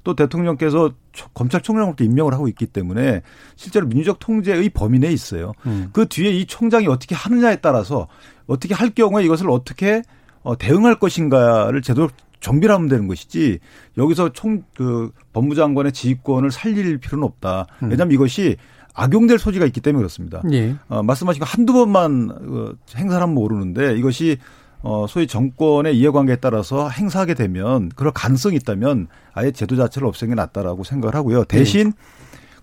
[0.03, 0.91] 또 대통령께서
[1.34, 3.22] 검찰총장으로도 임명을 하고 있기 때문에
[3.55, 5.53] 실제로 민주적 통제의 범위 내에 있어요.
[5.65, 5.89] 음.
[5.93, 8.09] 그 뒤에 이 총장이 어떻게 하느냐에 따라서
[8.47, 10.01] 어떻게 할 경우에 이것을 어떻게
[10.43, 12.09] 어, 대응할 것인가를 제대로
[12.41, 13.59] 정비를 하면 되는 것이지
[13.97, 17.67] 여기서 총 그 법무장관의 지휘권을 살릴 필요는 없다.
[17.84, 17.91] 음.
[17.91, 18.57] 왜냐하면 이것이
[18.94, 20.42] 악용될 소지가 있기 때문에 그렇습니다.
[20.52, 20.76] 예.
[20.89, 24.38] 어, 말씀하신 거 한두 번만 어, 행사를 하면 모르는데 이것이
[24.84, 30.36] 어, 소위 정권의 이해관계에 따라서 행사하게 되면 그럴 가능성이 있다면 아예 제도 자체를 없애는 게
[30.36, 31.46] 낫다라고 생각을 하고요.
[31.46, 31.92] 대신 예.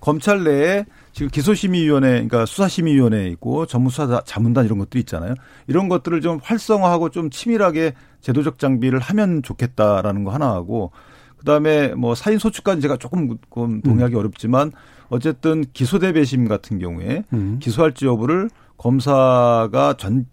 [0.00, 5.34] 검찰 내에 지금 기소심의위원회, 그러니까 수사심의위원회 있고 전문수사 자문단 이런 것들이 있잖아요.
[5.66, 10.92] 이런 것들을 좀 활성화하고 좀 치밀하게 제도적 장비를 하면 좋겠다라는 거 하나 하고
[11.38, 14.18] 그다음에 뭐 사인 소추까지 제가 조금 동의하기 음.
[14.18, 14.72] 어렵지만
[15.08, 17.58] 어쨌든 기소대 배심 같은 경우에 음.
[17.60, 20.26] 기소할지 여부를 검사가 전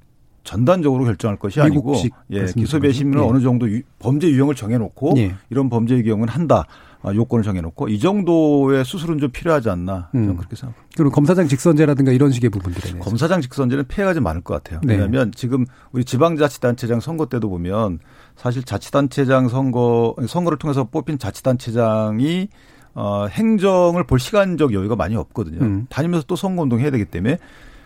[0.43, 1.95] 전단적으로 결정할 것이 아니고
[2.29, 3.23] 예, 기소 배심은 예.
[3.25, 5.35] 어느 정도 유, 범죄 유형을 정해놓고 예.
[5.49, 6.65] 이런 범죄의 경우는 한다.
[7.01, 10.37] 아, 요건을 정해놓고 이 정도의 수술은 좀 필요하지 않나 저는 음.
[10.37, 10.95] 그렇게 생각합니다.
[10.97, 14.81] 그리고 검사장 직선제라든가 이런 식의 부분들에 검사장 직선제는 폐해가 좀 많을 것 같아요.
[14.83, 14.93] 네.
[14.93, 17.99] 왜냐하면 지금 우리 지방자치단체장 선거 때도 보면
[18.35, 22.49] 사실 자치단체장 선거 선거를 통해서 뽑힌 자치단체장이
[22.95, 25.59] 어, 행정을 볼 시간적 여유가 많이 없거든요.
[25.61, 25.85] 음.
[25.89, 27.37] 다니면서 또 선거운동 해야 되기 때문에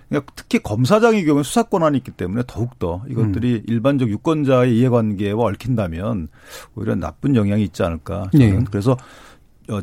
[0.08, 3.64] 그러니까 특히 검사장의 경우에 수사 권한이 있기 때문에 더욱더 이것들이 음.
[3.68, 6.30] 일반적 유권자의 이해관계와 얽힌다면
[6.76, 8.30] 오히려 나쁜 영향이 있지 않을까.
[8.32, 8.60] 저는.
[8.60, 8.66] 네.
[8.70, 8.98] 그래서 어,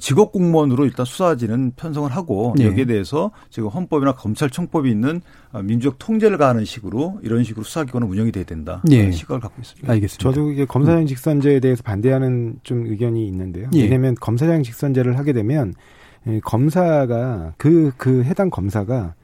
[0.00, 2.66] 직업 공무원으로 일단 수사지는 편성을 하고 네.
[2.66, 5.20] 여기에 대해서 지금 헌법이나 검찰청법이 있는
[5.52, 8.82] 어, 민주적 통제를 가하는 식으로 이런 식으로 수사기관은 운영이 돼야 된다.
[8.84, 9.10] 네.
[9.10, 9.92] 시각을 갖고 있습니다.
[9.92, 10.22] 알겠습니다.
[10.22, 13.68] 저도 이게 검사장 직선제에 대해서 반대하는 좀 의견이 있는데요.
[13.74, 13.82] 예.
[13.82, 15.74] 왜냐하면 검사장 직선제를 하게 되면
[16.42, 19.14] 검사가 그그 그 해당 검사가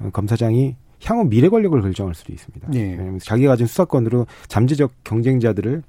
[0.00, 2.68] 어, 검사장이 향후 미래 권력을 결정할 수도 있습니다.
[2.74, 2.82] 예.
[2.82, 5.82] 왜냐하면 자기가 가진 수사권으로 잠재적 경쟁자들을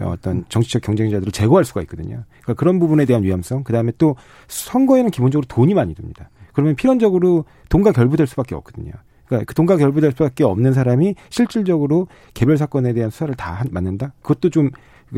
[0.00, 2.24] 어떤 정치적 경쟁자들을 제거할 수가 있거든요.
[2.42, 4.16] 그러니까 그런 부분에 대한 위험성, 그 다음에 또
[4.48, 6.30] 선거에는 기본적으로 돈이 많이 듭니다.
[6.52, 8.92] 그러면 필연적으로 돈과 결부될 수밖에 없거든요.
[9.26, 14.12] 그러니까 그 돈과 결부될 수밖에 없는 사람이 실질적으로 개별 사건에 대한 수사를 다 맡는다.
[14.22, 14.70] 그것도 좀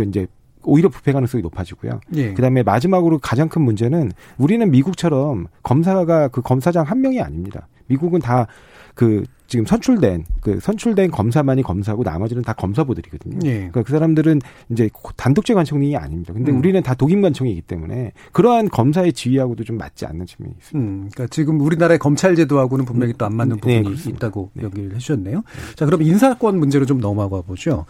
[0.06, 0.26] 이제
[0.64, 2.00] 오히려 부패 가능성이 높아지고요.
[2.14, 2.34] 예.
[2.34, 7.68] 그다음에 마지막으로 가장 큰 문제는 우리는 미국처럼 검사가 그 검사장 한 명이 아닙니다.
[7.86, 8.46] 미국은 다
[8.94, 13.40] 그 지금 선출된 그 선출된 검사만이 검사고 나머지는 다 검사부들이거든요.
[13.44, 13.54] 예.
[13.56, 14.40] 그러니까 그 사람들은
[14.70, 16.32] 이제 단독제 관청이 아닙니다.
[16.32, 16.58] 근데 음.
[16.58, 20.78] 우리는 다 독임 관청이기 때문에 그러한 검사의 지위하고도 좀 맞지 않는 측면이 있습니다.
[20.78, 24.64] 음, 그러니까 지금 우리나라의 검찰 제도하고는 분명히 또 안 맞는 네, 부분이 네, 있다고 네.
[24.64, 25.42] 여기를 해주셨네요.
[25.76, 27.84] 자, 그럼 인사권 문제로 좀 넘어가 보죠.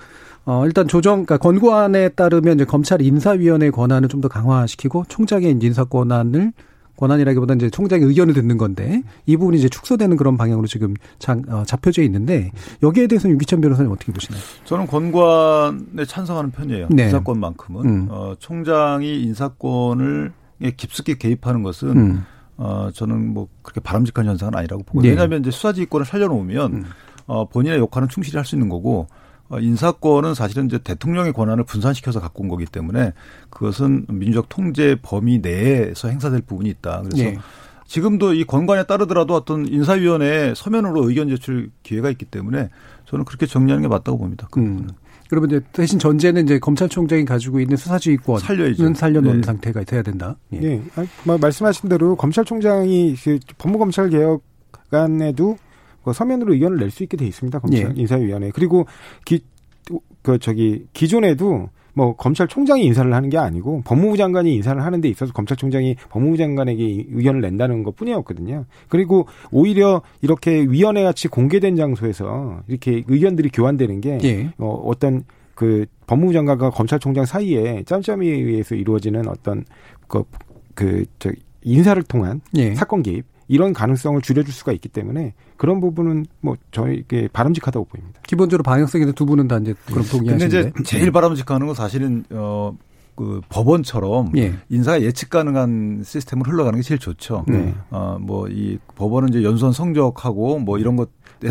[0.45, 5.85] 어, 일단 조정, 그러니까 권고안에 따르면 이제 검찰 인사위원회 권한을 좀 더 강화시키고 총장의 인사
[5.85, 6.53] 권한을
[7.03, 11.65] 권한이라기보다는 이제 총장의 의견을 듣는 건데 이 부분이 이제 축소되는 그런 방향으로 지금 장, 어,
[11.67, 14.41] 잡혀져 있는데 여기에 대해서는 유기천 변호사님 어떻게 보시나요?
[14.65, 16.89] 저는 권관에 찬성하는 편이에요.
[16.91, 17.05] 네.
[17.05, 18.07] 인사권만큼은 음.
[18.09, 20.33] 어, 총장이 인사권을
[20.77, 22.25] 깊숙이 개입하는 것은 음.
[22.57, 25.11] 어, 저는 뭐 그렇게 바람직한 현상은 아니라고 보고 네.
[25.11, 26.85] 왜냐하면 이제 수사지휘권을 살려놓으면 음.
[27.27, 29.07] 어, 본인의 역할은 충실히 할 수 있는 거고 어,
[29.51, 33.12] 인사권은 사실은 이제 대통령의 권한을 분산시켜서 갖고 온 거기 때문에
[33.51, 37.03] 그것은 민주적 통제 범위 내에서 행사될 부분이 있다.
[37.03, 37.38] 그래서 네.
[37.86, 42.70] 지금도 이 권관에 따르더라도 어떤 인사위원회 서면으로 의견 제출 기회가 있기 때문에
[43.05, 44.49] 저는 그렇게 정리하는 게 맞다고 봅니다.
[44.51, 44.88] 그 음.
[45.28, 48.95] 그러면 이제 대신 전제는 이제 검찰총장이 가지고 있는 수사지휘권은 살려야죠.
[48.95, 49.47] 살려놓은 네.
[49.47, 50.36] 상태가 돼야 된다.
[50.53, 50.59] 예.
[50.59, 50.82] 네.
[51.24, 55.72] 뭐 말씀하신 대로 검찰총장이 그 법무검찰 개혁안에도 그
[56.11, 57.59] 서면으로 의견을 낼 수 있게 돼 있습니다.
[57.59, 57.93] 검찰 예.
[58.01, 58.51] 인사위원회.
[58.55, 58.87] 그리고
[59.25, 59.41] 기,
[60.23, 65.33] 그 저기 기존에도 뭐 검찰총장이 인사를 하는 게 아니고 법무부 장관이 인사를 하는 데 있어서
[65.33, 68.65] 검찰총장이 법무부 장관에게 의견을 낸다는 것 뿐이었거든요.
[68.89, 74.53] 그리고 오히려 이렇게 위원회 같이 공개된 장소에서 이렇게 의견들이 교환되는 게 예.
[74.59, 75.25] 어, 어떤
[75.55, 79.65] 그 법무부 장관과 검찰총장 사이에 짬짬이에 의해서 이루어지는 어떤
[80.09, 80.25] 그,
[80.75, 81.31] 그, 저,
[81.63, 82.75] 인사를 통한 예.
[82.75, 88.19] 사건 개입 이런 가능성을 줄여줄 수가 있기 때문에 그런 부분은 뭐 저에게 바람직하다고 보입니다.
[88.27, 90.63] 기본적으로 방향성에 두 분은 다 이제 그럼 동의하시는데.
[90.63, 92.75] 근데 이제 제일 바람직한 건 사실은 어.
[93.15, 94.55] 그 법원처럼 예.
[94.71, 97.45] 인사가 예측 가능한 시스템을 흘러가는 게 제일 좋죠.
[97.47, 97.75] 네.
[97.91, 101.11] 어뭐 이 법원은 이제 연수원 성적하고 뭐 이런 것에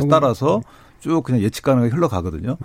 [0.10, 0.60] 따라서
[1.02, 2.58] 쭉 그냥 예측 가능하게 흘러가거든요.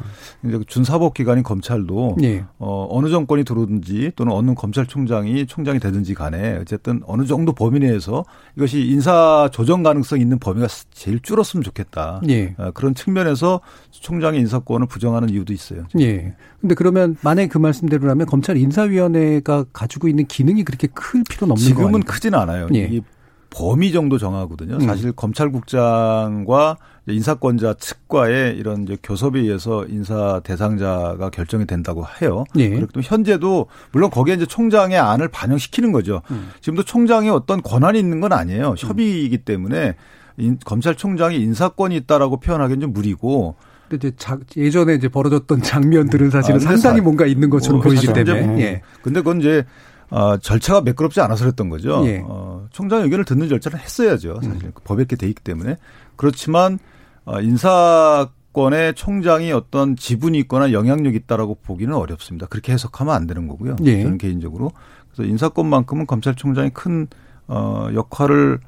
[0.44, 2.44] 이제 준사법 기관인 검찰도 네.
[2.58, 8.24] 어 어느 정권이 들어오든지 또는 어느 검찰총장이 총장이 되든지 간에 어쨌든 어느 정도 범위 내에서
[8.56, 12.20] 이것이 인사 조정 가능성 있는 범위가 제일 줄었으면 좋겠다.
[12.24, 12.54] 네.
[12.58, 13.60] 어, 그런 측면에서
[13.90, 15.84] 총장의 인사권을 부정하는 이유도 있어요.
[15.98, 16.34] 예.
[16.60, 21.86] 근데 그러면 만약 그 말씀대로라면 검찰 인사위원회가 가지고 있는 기능이 그렇게 클 필요는 없는 거예요.
[21.86, 22.68] 지금은 크지는 않아요.
[22.74, 23.00] 예.
[23.48, 24.74] 범위 정도 정하거든요.
[24.74, 24.80] 음.
[24.80, 26.76] 사실 검찰국장과
[27.08, 32.44] 인사권자 측과의 이런 이제 교섭에 의해서 인사 대상자가 결정이 된다고 해요.
[32.58, 32.80] 예.
[32.92, 36.22] 또 현재도 물론 거기에 이제 총장의 안을 반영시키는 거죠.
[36.30, 36.50] 음.
[36.60, 38.74] 지금도 총장이 어떤 권한이 있는 건 아니에요.
[38.76, 39.94] 협의이기 때문에
[40.38, 43.54] 인, 검찰총장이 인사권이 있다라고 표현하기는 좀 무리고
[43.88, 47.82] 근데 이제 자, 예전에 이제 벌어졌던 장면들은 사실은 아, 상당히 사, 뭔가 있는 것처럼 어,
[47.84, 48.46] 보이기 때문에.
[48.46, 48.82] 뭐, 예.
[49.02, 49.64] 근데 그건 이제
[50.10, 52.02] 어, 절차가 매끄럽지 않아서 그랬던 거죠.
[52.06, 52.22] 예.
[52.24, 54.40] 어, 총장 의견을 듣는 절차를 했어야죠.
[54.42, 54.72] 사실 음.
[54.84, 55.76] 법에 이렇게 돼 있기 때문에.
[56.16, 56.78] 그렇지만
[57.24, 62.46] 어, 인사 권의 총장이 어떤 지분이 있거나 영향력이 있다라고 보기는 어렵습니다.
[62.46, 63.76] 그렇게 해석하면 안 되는 거고요.
[63.84, 64.02] 예.
[64.02, 64.72] 저는 개인적으로.
[65.12, 67.06] 그래서 인사권만큼은 검찰총장이 큰
[67.48, 68.58] 어, 역할을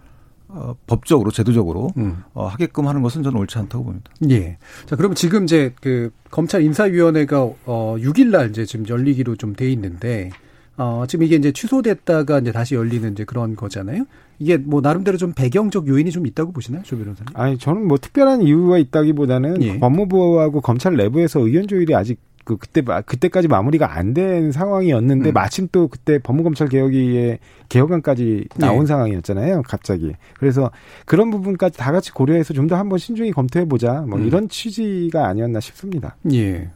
[0.49, 2.23] 어, 법적으로 제도적으로 음.
[2.33, 4.11] 어, 하게끔 하는 것은 저는 옳지 않다고 봅니다.
[4.31, 4.59] 예.
[4.87, 9.71] 자 그러면 지금 이제 그 검찰 인사위원회가 어 6일 날 이제 지금 열리기로 좀 돼
[9.73, 10.31] 있는데
[10.79, 14.05] 어, 지금 이게 이제 취소됐다가 이제 다시 열리는 이제 그런 거잖아요.
[14.39, 17.27] 이게 뭐 나름대로 좀 배경적 요인이 좀 있다고 보시나요, 조 변호사님?
[17.35, 19.79] 아니 저는 뭐 특별한 이유가 있다기보다는 예.
[19.81, 25.35] 법무부하고 검찰 내부에서 의견 조율이 아직 그 그때 그때까지 마무리가 안 된 상황이었는데 음.
[25.35, 28.87] 마침 또 그때 법무검찰 개혁위의 개혁안까지 나온 네.
[28.87, 29.63] 상황이었잖아요.
[29.67, 30.71] 갑자기 그래서
[31.05, 34.01] 그런 부분까지 다 같이 고려해서 좀 더 한번 신중히 검토해 보자.
[34.09, 34.27] 뭐 음.
[34.27, 36.17] 이런 취지가 아니었나 싶습니다.
[36.33, 36.71] 예.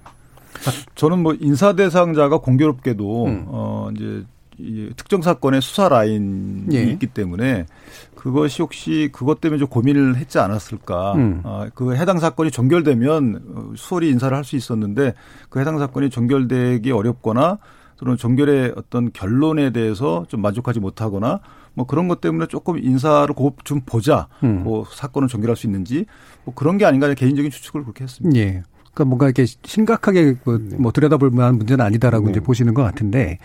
[0.95, 3.45] 저는 뭐 인사 대상자가 공교롭게도 음.
[3.49, 4.25] 어 이제
[4.59, 6.83] 이 특정 사건의 수사 라인이 예.
[6.85, 7.67] 있기 때문에
[8.15, 11.15] 그것이 혹시 그것 때문에 좀 고민을 했지 않았을까.
[11.15, 11.41] 음.
[11.43, 15.15] 어, 그 해당 사건이 종결되면 수월히 인사를 할 수 있었는데
[15.49, 17.59] 그 해당 사건이 종결되기 어렵거나
[17.97, 21.41] 또는 종결의 어떤 결론에 대해서 좀 만족하지 못하거나
[21.75, 23.35] 뭐 그런 것 때문에 조금 인사를
[23.65, 24.29] 좀 보자.
[24.45, 24.63] 음.
[24.65, 26.07] 뭐 사건을 종결할 수 있는지
[26.45, 28.39] 뭐 그런 게 아닌가 개인적인 추측을 그렇게 했습니다.
[28.39, 28.63] 예.
[28.95, 30.77] 그러니까 뭔가 이렇게 심각하게 뭐, 네.
[30.77, 32.31] 뭐 들여다볼 만한 문제는 아니다라고 네.
[32.33, 33.39] 이제 보시는 것 같은데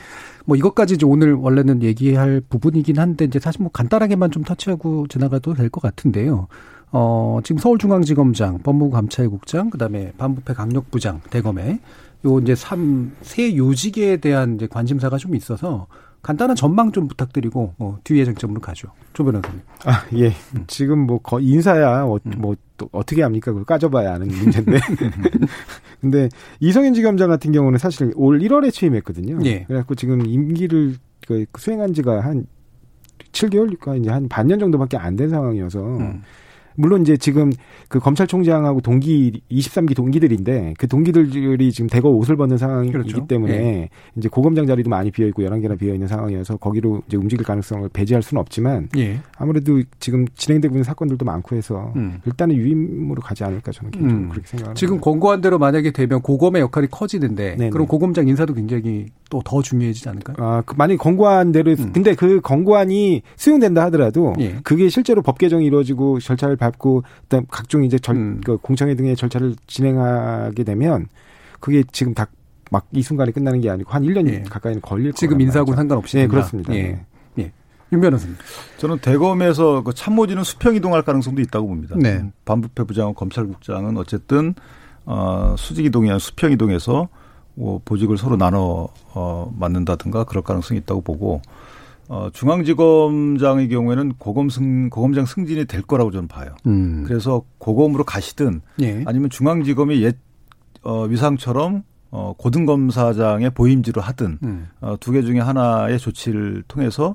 [0.45, 5.54] 뭐 이것까지 이제 오늘 원래는 얘기할 부분이긴 한데 이제 사실 뭐 간단하게만 좀 터치하고 지나가도
[5.54, 6.48] 될 것 같은데요.
[6.91, 11.80] 어, 지금 서울중앙지검장, 법무감찰국장, 그 다음에 반부패 강력부장, 대검에
[12.26, 15.88] 요 이제 삼 세 요직에 대한 이제 관심사가 좀 있어서
[16.22, 18.89] 간단한 전망 좀 부탁드리고 어, 뒤에 쟁점으로 가죠.
[19.13, 19.61] 조 변호사님.
[19.86, 20.28] 아 예.
[20.55, 20.63] 음.
[20.68, 22.32] 지금 뭐 거, 인사야 어, 음.
[22.38, 23.51] 뭐 또 어떻게 합니까?
[23.51, 24.78] 그걸 까져봐야 아는 문제인데.
[25.99, 29.39] 근데 이성현 지검장 같은 경우는 사실 올 1월에 취임했거든요.
[29.45, 29.63] 예.
[29.63, 30.95] 그래갖고 지금 임기를
[31.28, 32.45] 그 수행한 지가 한
[33.32, 35.80] 7개월, 그러니까 이제 한 반년 정도밖에 안 된 상황이어서.
[35.97, 36.22] 음.
[36.78, 37.51] 물론 이제 지금
[37.88, 43.25] 그 검찰총장하고 동기 23기 동기들인데 그 동기들이 지금 대거 옷을 벗는 상황이기 그렇죠.
[43.25, 43.89] 때문에 예.
[44.15, 48.21] 이제 고검장 자리도 많이 비어 있고 11개나 비어 있는 상황이어서 거기로 이제 움직일 가능성을 배제할
[48.21, 49.19] 수는 없지만 예.
[49.38, 52.19] 아무래도 지금 진행되고 있는 사건들도 많고 해서 음.
[52.25, 54.30] 일단은 유임으로 가지 않을까 저는 개인적으로 음.
[54.30, 54.80] 그렇게 생각합니다.
[54.80, 57.69] 지금 권고한 대로 만약에 되면 고검의 역할이 커지는데 네네.
[57.71, 60.36] 그럼 고검장 인사도 굉장히 또 더 중요해지지 않을까요?
[60.39, 61.91] 아, 그 만약 권고한 대로 음.
[61.93, 64.57] 근데 그 권고안이 수용된다 하더라도 예.
[64.63, 68.41] 그게 실제로 법 개정이 이루어지고 절차를 밟고 일단 각종 이제 절, 음.
[68.43, 71.07] 그 공청회 등의 절차를 진행하게 되면
[71.59, 72.28] 그게 지금 다
[72.72, 74.43] 막 이 순간에 끝나는 게 아니고 한 1년 예.
[74.43, 76.74] 가까이는 걸릴 지금 인사하고 상관없이 네, 그렇습니다.
[76.74, 77.05] 예.
[77.39, 77.51] 예.
[77.91, 78.36] 윤 변호사님.
[78.78, 81.95] 저는 대검에서 그 참모진은 수평 이동할 가능성도 있다고 봅니다.
[81.97, 82.30] 네.
[82.45, 84.53] 반부패 부장과 검찰국장은 어쨌든
[85.05, 87.07] 어, 수직 이동이 수평 이동해서
[87.53, 91.41] 뭐 보직을 서로 나눠 어, 맡는다든가 그럴 가능성이 있다고 보고
[92.10, 96.55] 어, 중앙지검장의 경우에는 고검 승, 고검장 승진이 될 거라고 저는 봐요.
[96.66, 97.03] 음.
[97.05, 99.03] 그래서 고검으로 가시든 예.
[99.05, 100.18] 아니면 중앙지검이 옛,
[100.84, 104.68] 어, 위상처럼 어, 고등검사장의 보임지로 하든 음.
[104.80, 107.12] 어, 두 개 중에 하나의 조치를 통해서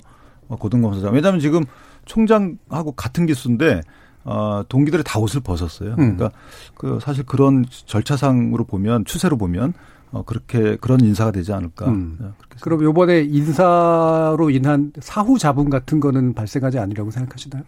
[0.49, 1.15] 어, 고등검사장.
[1.15, 1.65] 왜냐하면 지금
[2.05, 3.81] 총장하고 같은 기수인데
[4.25, 5.93] 어, 동기들이 다 옷을 벗었어요.
[5.93, 6.17] 음.
[6.17, 6.31] 그러니까
[6.77, 9.73] 그 사실 그런 절차상으로 보면 추세로 보면
[10.13, 11.89] 어, 그렇게 그런 인사가 되지 않을까.
[11.89, 12.19] 음.
[12.21, 12.27] 네,
[12.61, 17.63] 그럼 요번에 인사로 인한 사후 잡음 같은 거는 발생하지 않으려고 생각하시나요?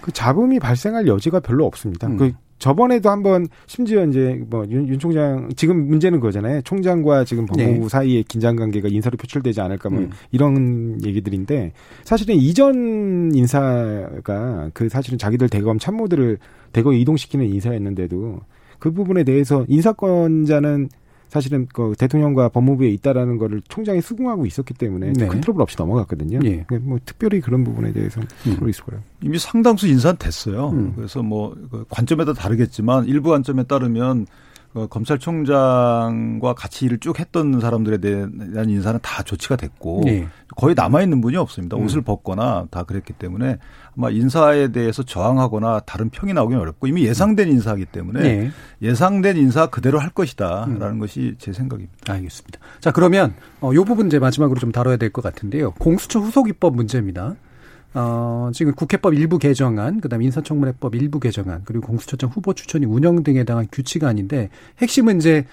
[0.00, 2.08] 그 잡음이 발생할 여지가 별로 없습니다.
[2.08, 2.16] 음.
[2.16, 6.62] 그 저번에도 한번 심지어 이제 뭐윤 윤 총장 지금 문제는 그거잖아요.
[6.62, 7.88] 총장과 지금 법무부 네.
[7.88, 10.10] 사이의 긴장 관계가 인사로 표출되지 않을까 뭐 음.
[10.30, 11.72] 이런 얘기들인데
[12.04, 16.38] 사실은 이전 인사가 그 사실은 자기들 대검 참모들을
[16.72, 18.38] 대거 이동시키는 인사였는데도
[18.78, 20.88] 그 부분에 대해서 인사권자는
[21.32, 25.26] 사실은 그 대통령과 법무부에 있다라는 거를 총장이 수긍하고 있었기 때문에 네.
[25.26, 26.40] 큰 트러블 없이 넘어갔거든요.
[26.44, 26.64] 예.
[26.68, 28.68] 그러니까 뭐 특별히 그런 부분에 대해서 음.
[28.68, 29.02] 있을 거예요.
[29.22, 30.68] 이미 상당수 인사는 됐어요.
[30.68, 30.92] 음.
[30.94, 34.26] 그래서 뭐그 관점에 따라 다르겠지만 일부 관점에 따르면
[34.72, 40.26] 그 검찰총장과 같이 일을 쭉 했던 사람들에 대한 인사는 다 조치가 됐고 네.
[40.56, 41.76] 거의 남아 있는 분이 없습니다.
[41.76, 41.84] 음.
[41.84, 43.58] 옷을 벗거나 다 그랬기 때문에
[43.96, 48.50] 아마 인사에 대해서 저항하거나 다른 평이 나오기 어렵고 이미 예상된 인사이기 때문에 네.
[48.80, 50.98] 예상된 인사 그대로 할 것이다라는 음.
[50.98, 52.12] 것이 제 생각입니다.
[52.12, 52.58] 알겠습니다.
[52.80, 55.72] 자 그러면 어, 요 부분 이제 마지막으로 좀 다뤄야 될 것 같은데요.
[55.72, 57.34] 공수처 후속 입법 문제입니다.
[57.94, 63.44] 어, 지금 국회법 일부 개정안, 그다음에 인사청문회법 일부 개정안, 그리고 공수처장 후보 추천이 운영 등에
[63.44, 65.44] 대한 규칙안인데 핵심은 이제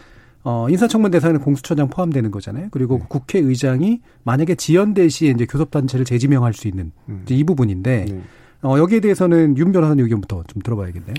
[0.43, 2.69] 어, 인사청문 대상에는 공수처장 포함되는 거잖아요.
[2.71, 3.05] 그리고 네.
[3.09, 7.25] 국회의장이 만약에 지연될 시에 이제 교섭단체를 재지명할 수 있는 음.
[7.27, 8.21] 이 부분인데 네.
[8.61, 11.15] 어, 여기에 대해서는 윤 변호사님 의견부터 좀 들어봐야겠네요.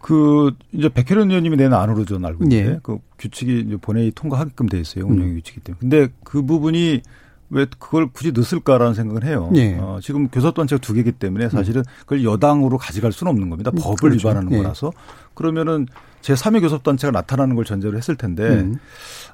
[0.00, 2.80] 그 이제 백혜련 의원님이 낸 안으로 저는 알고 있는데 예.
[2.82, 5.34] 그 규칙이 이제 본회의 통과하게끔 돼 있어요 운영 음.
[5.36, 5.78] 규칙이 때문에.
[5.78, 7.02] 근데 그 부분이
[7.50, 9.50] 왜 그걸 굳이 넣었을까라는 생각을 해요.
[9.56, 9.76] 예.
[9.78, 13.72] 어, 지금 교섭단체가 두 개기 때문에 사실은 그걸 여당으로 가져갈 수는 없는 겁니다.
[13.72, 14.28] 법을 그렇죠.
[14.28, 14.58] 위반하는 예.
[14.58, 14.92] 거라서.
[15.34, 15.86] 그러면은
[16.20, 18.76] 제 3의 교섭단체가 나타나는 걸 전제로 했을 텐데, 음.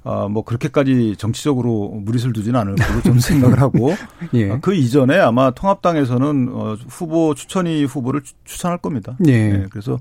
[0.04, 3.94] 어, 뭐 그렇게까지 정치적으로 무리수를 두지는 않을 거로 좀 생각을 하고,
[4.34, 4.50] 예.
[4.50, 9.16] 어, 그 이전에 아마 통합당에서는 어, 후보 추천위 후보를 추 천할 겁니다.
[9.26, 9.48] 예.
[9.48, 9.98] 네, 그래서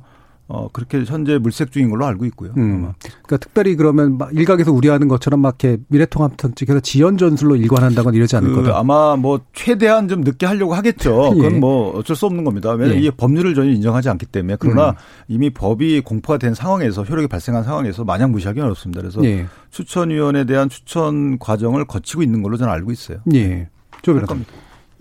[0.48, 2.52] 어, 그렇게 현재 물색 중인 걸로 알고 있고요.
[2.58, 2.86] 음.
[2.86, 2.94] 아마.
[3.00, 8.36] 그러니까 특별히 그러면 막 일각에서 우려하는 것처럼 막 이렇게 미래통합당 측에서 지연 전술로 일관한다거나 이러지
[8.36, 8.78] 않을 그 거다.
[8.78, 11.32] 아마 뭐 최대한 좀 늦게 하려고 하겠죠.
[11.38, 11.42] 예.
[11.42, 12.72] 그건 뭐 어쩔 수 없는 겁니다.
[12.72, 13.00] 왜냐하면 예.
[13.00, 14.58] 이게 법률을 전혀 인정하지 않기 때문에.
[14.60, 14.96] 그러나 음.
[15.28, 19.02] 이미 법이 공포가 된 상황에서 효력이 발생한 상황에서 마냥 무시하기 어렵습니다.
[19.02, 19.48] 그래서 예.
[19.72, 23.18] 추천위원에 대한 추천 과정을 거치고 있는 걸로 저는 알고 있어요.
[23.34, 23.68] 예.
[24.04, 24.52] 조변 겁니다.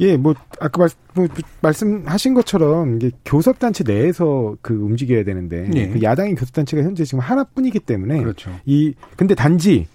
[0.01, 1.29] 예, 뭐 아까 말, 뭐,
[1.63, 5.89] 말씀하신 것처럼 이게 교섭단체 내에서 그 움직여야 되는데 예.
[5.89, 8.51] 그 야당의 교섭단체가 현재 지금 하나뿐이기 때문에 그렇죠.
[8.65, 9.87] 이 근데 단지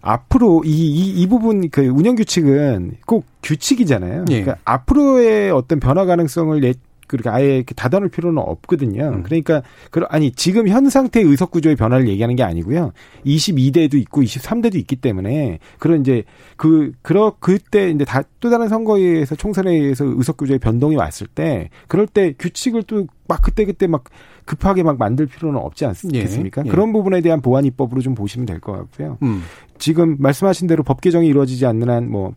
[0.00, 4.24] 앞으로 이, 이, 이 부분 그 운영 규칙은 꼭 규칙이잖아요.
[4.30, 4.42] 예.
[4.42, 6.74] 그러니까 앞으로의 어떤 변화 가능성을 내,
[7.12, 9.08] 그렇게 아예 닫아놓을 필요는 없거든요.
[9.16, 9.22] 음.
[9.22, 12.92] 그러니까 그 아니 지금 현 상태의 의석 구조의 변화를 얘기하는 게 아니고요.
[13.26, 16.24] 22대도 있고 23대도 있기 때문에 그런 이제
[16.56, 21.28] 그 그러 그때 이제 다 또 다른 선거에 의해서 총선에 의해서 의석 구조의 변동이 왔을
[21.28, 24.04] 때 그럴 때 규칙을 또 막 그때 그때 막
[24.44, 26.18] 급하게 막 만들 필요는 없지 않습니까?
[26.18, 26.22] 예.
[26.66, 26.70] 예.
[26.70, 29.16] 그런 부분에 대한 보완 입법으로 좀 보시면 될 것 같고요.
[29.22, 29.42] 음.
[29.82, 32.34] 지금 말씀하신 대로 법 개정이 이루어지지 않는 한 뭐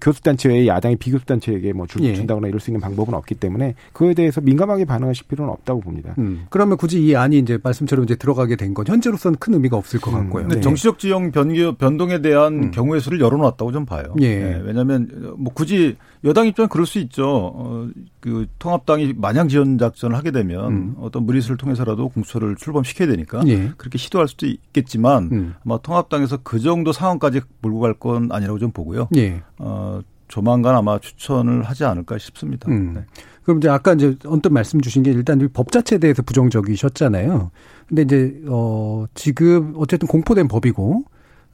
[0.00, 2.14] 교수단체 외에 야당이 비교수단체에게 뭐 줄, 예.
[2.14, 6.14] 준다거나 이럴 수 있는 방법은 없기 때문에 그에 대해서 민감하게 반응하실 필요는 없다고 봅니다.
[6.18, 6.44] 음.
[6.50, 10.10] 그러면 굳이 이 안이 이제 말씀처럼 이제 들어가게 된 건 현재로서는 큰 의미가 없을 것
[10.12, 10.24] 음.
[10.24, 10.44] 같고요.
[10.44, 10.48] 음.
[10.48, 10.60] 네.
[10.60, 12.70] 정치적 지형 변경, 변동에 대한 음.
[12.70, 14.14] 경우의 수를 열어놨다고 좀 봐요.
[14.20, 14.38] 예.
[14.38, 14.60] 네.
[14.62, 17.24] 왜냐하면 뭐 굳이 여당 입장은 그럴 수 있죠.
[17.54, 17.88] 어,
[18.20, 20.94] 그 통합당이 마냥 지원 작전을 하게 되면 음.
[21.00, 23.70] 어떤 무리수를 통해서라도 공수처를 출범시켜야 되니까 예.
[23.78, 25.54] 그렇게 시도할 수도 있겠지만 음.
[25.64, 29.08] 아마 통합당에서 그 정도 상황까지 몰고 갈 건 아니라고 좀 보고요.
[29.16, 29.42] 예.
[29.58, 32.70] 어, 조만간 아마 추천을 하지 않을까 싶습니다.
[32.70, 32.92] 음.
[32.94, 33.04] 네.
[33.42, 37.50] 그럼 이제 아까 이제 언뜻 말씀 주신 게 일단 법 자체에 대해서 부정적이셨잖아요.
[37.88, 41.04] 근데 이제 어 지금 어쨌든 공포된 법이고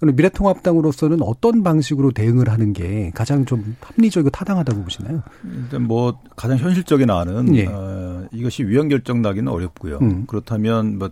[0.01, 5.23] 그럼 미래통합당으로서는 어떤 방식으로 대응을 하는 게 가장 좀 합리적이고 타당하다고 보시나요?
[5.45, 7.67] 일단 뭐 가장 현실적인 안은 예.
[7.67, 9.99] 어, 이것이 위헌 결정 나기는 어렵고요.
[10.03, 10.25] 음.
[10.27, 11.11] 그렇다면 뭐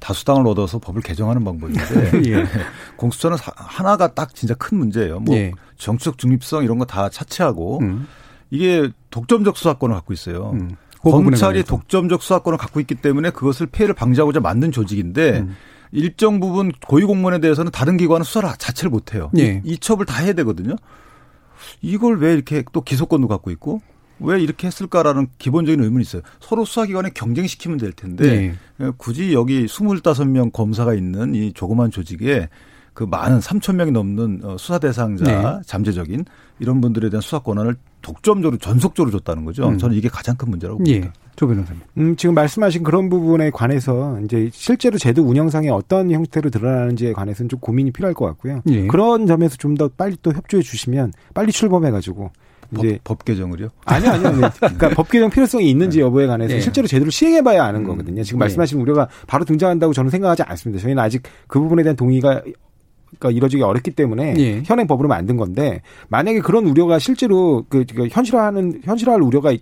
[0.00, 1.82] 다수당을 얻어서 법을 개정하는 방법인데
[2.30, 2.46] 예.
[2.96, 5.20] 공수처는 하나가 딱 진짜 큰 문제예요.
[5.20, 5.52] 뭐 예.
[5.76, 8.06] 정치적 중립성 이런 거 다 차치하고 음.
[8.50, 10.50] 이게 독점적 수사권을 갖고 있어요.
[10.54, 10.76] 음.
[11.02, 15.56] 그 검찰이 독점적 수사권을 갖고 있기 때문에 그것을 피해를 방지하고자 만든 조직인데 음.
[15.92, 19.30] 일정 부분 고위공무원에 대해서는 다른 기관은 수사를 자체를 못해요.
[19.38, 19.60] 예.
[19.64, 20.76] 이첩을 다 해야 되거든요.
[21.82, 23.80] 이걸 왜 이렇게 또 기소권도 갖고 있고
[24.20, 26.22] 왜 이렇게 했을까라는 기본적인 의문이 있어요.
[26.40, 28.90] 서로 수사기관에 경쟁시키면 될 텐데 네.
[28.96, 32.48] 굳이 여기 25명 검사가 있는 이 조그만 조직에
[32.92, 35.60] 그 많은 3천 명이 넘는 어, 수사 대상자 네.
[35.66, 36.24] 잠재적인
[36.60, 39.66] 이런 분들에 대한 수사 권한을 독점적으로 전속적으로 줬다는 거죠.
[39.68, 39.78] 음.
[39.78, 41.00] 저는 이게 가장 큰 문제라고 예.
[41.00, 41.06] 봅니다.
[41.08, 41.24] 예.
[41.34, 41.82] 조 변호사님.
[41.98, 47.58] 음, 지금 말씀하신 그런 부분에 관해서 이제 실제로 제도 운영상에 어떤 형태로 드러나는지에 관해서는 좀
[47.58, 48.62] 고민이 필요할 것 같고요.
[48.68, 48.86] 예.
[48.86, 52.30] 그런 점에서 좀 더 빨리 또 협조해 주시면 빨리 출범해 가지고
[52.76, 53.68] 이제 법, 법 개정을요?
[53.84, 54.28] 아니요, 아니요.
[54.28, 54.50] 아니요.
[54.58, 56.04] 그러니까 법 개정 필요성이 있는지 네.
[56.04, 56.60] 여부에 관해서 네.
[56.60, 57.86] 실제로 제대로 시행해봐야 아는 음.
[57.86, 58.22] 거거든요.
[58.22, 58.44] 지금 네.
[58.44, 60.82] 말씀하신 우려가 바로 등장한다고 저는 생각하지 않습니다.
[60.82, 62.42] 저희는 아직 그 부분에 대한 동의가
[63.18, 64.62] 그러니까 이루어지기 어렵기 때문에 예.
[64.64, 69.52] 현행 법으로 만든 건데 만약에 그런 우려가 실제로 그, 그 현실화하는 현실화할 우려가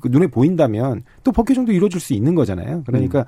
[0.00, 2.82] 그 눈에 보인다면 또 법 개정도 이루어질 수 있는 거잖아요.
[2.86, 3.24] 그러니까 음.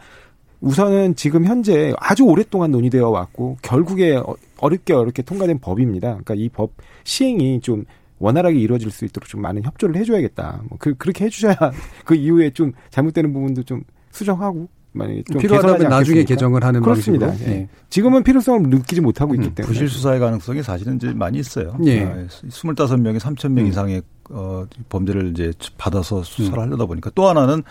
[0.61, 6.09] 우선은 지금 현재 아주 오랫동안 논의되어 왔고 결국에 어, 어렵게 어렵게 통과된 법입니다.
[6.25, 6.71] 그러니까 이 법
[7.03, 7.85] 시행이 좀
[8.19, 10.63] 원활하게 이루어질 수 있도록 좀 많은 협조를 해줘야겠다.
[10.69, 11.57] 뭐 그, 그렇게 해주셔야
[12.05, 17.27] 그 이후에 좀 잘못되는 부분도 좀 수정하고 만약에 좀 필요하다면 나중에 개정을 하는 그렇습니다.
[17.27, 17.53] 방식으로.
[17.53, 17.57] 예.
[17.57, 17.69] 예.
[17.91, 21.77] 지금은 필요성을 느끼지 못하고 있기 음, 때문에 부실 수사의 가능성이 사실은 이제 많이 있어요.
[21.85, 22.27] 예.
[22.49, 23.67] 25명이 3,000명 음.
[23.67, 26.63] 이상의 어, 범죄를 이제 받아서 수사를 음.
[26.63, 27.63] 하려다 보니까 또 하나는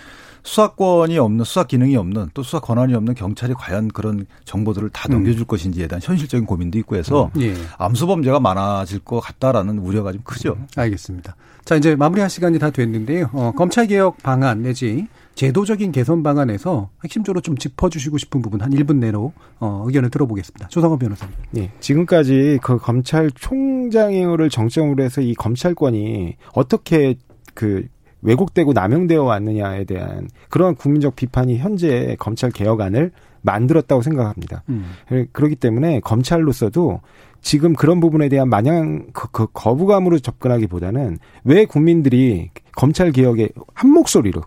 [0.44, 5.14] 수사권이 없는 수사 기능이 없는 또 수사 권한이 없는 경찰이 과연 그런 정보들을 다 음.
[5.14, 5.46] 넘겨줄 음.
[5.46, 7.42] 것인지에 대한 현실적인 고민도 있고 해서 음.
[7.42, 7.56] 예.
[7.78, 10.54] 암수 범죄가 많아질 것 같다라는 우려가 좀 크죠.
[10.60, 10.68] 음.
[10.76, 11.36] 알겠습니다.
[11.64, 13.30] 자 이제 마무리할 시간이 다 됐는데요.
[13.32, 18.98] 어, 검찰 개혁 방안 내지 제도적인 개선 방안에서 핵심적으로 좀 짚어주시고 싶은 부분 한 1분
[18.98, 20.68] 내로 어, 의견을 들어보겠습니다.
[20.68, 21.34] 조상원 변호사님.
[21.52, 27.16] 네, 지금까지 그 검찰총장을 정점으로 해서 이 검찰권이 어떻게
[27.54, 27.88] 그
[28.24, 33.12] 왜곡되고 남용되어 왔느냐에 대한 그런 국민적 비판이 현재 검찰 개혁안을
[33.42, 34.64] 만들었다고 생각합니다.
[34.70, 34.86] 음.
[35.32, 37.02] 그렇기 때문에 검찰로서도
[37.42, 44.42] 지금 그런 부분에 대한 마냥 그, 그 거부감으로 접근하기보다는 왜 국민들이 검찰 개혁에 한 목소리로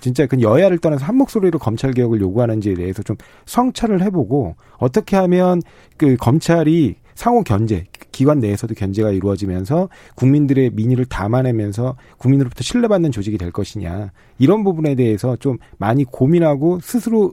[0.00, 3.16] 진짜 그 여야를 떠나서 한 목소리로 검찰 개혁을 요구하는지에 대해서 좀
[3.46, 5.60] 성찰을 해보고 어떻게 하면
[5.96, 7.84] 그 검찰이 상호 견제,
[8.18, 14.10] 기관 내에서도 견제가 이루어지면서 국민들의 민의를 담아내면서 국민으로부터 신뢰받는 조직이 될 것이냐
[14.40, 17.32] 이런 부분에 대해서 좀 많이 고민하고 스스로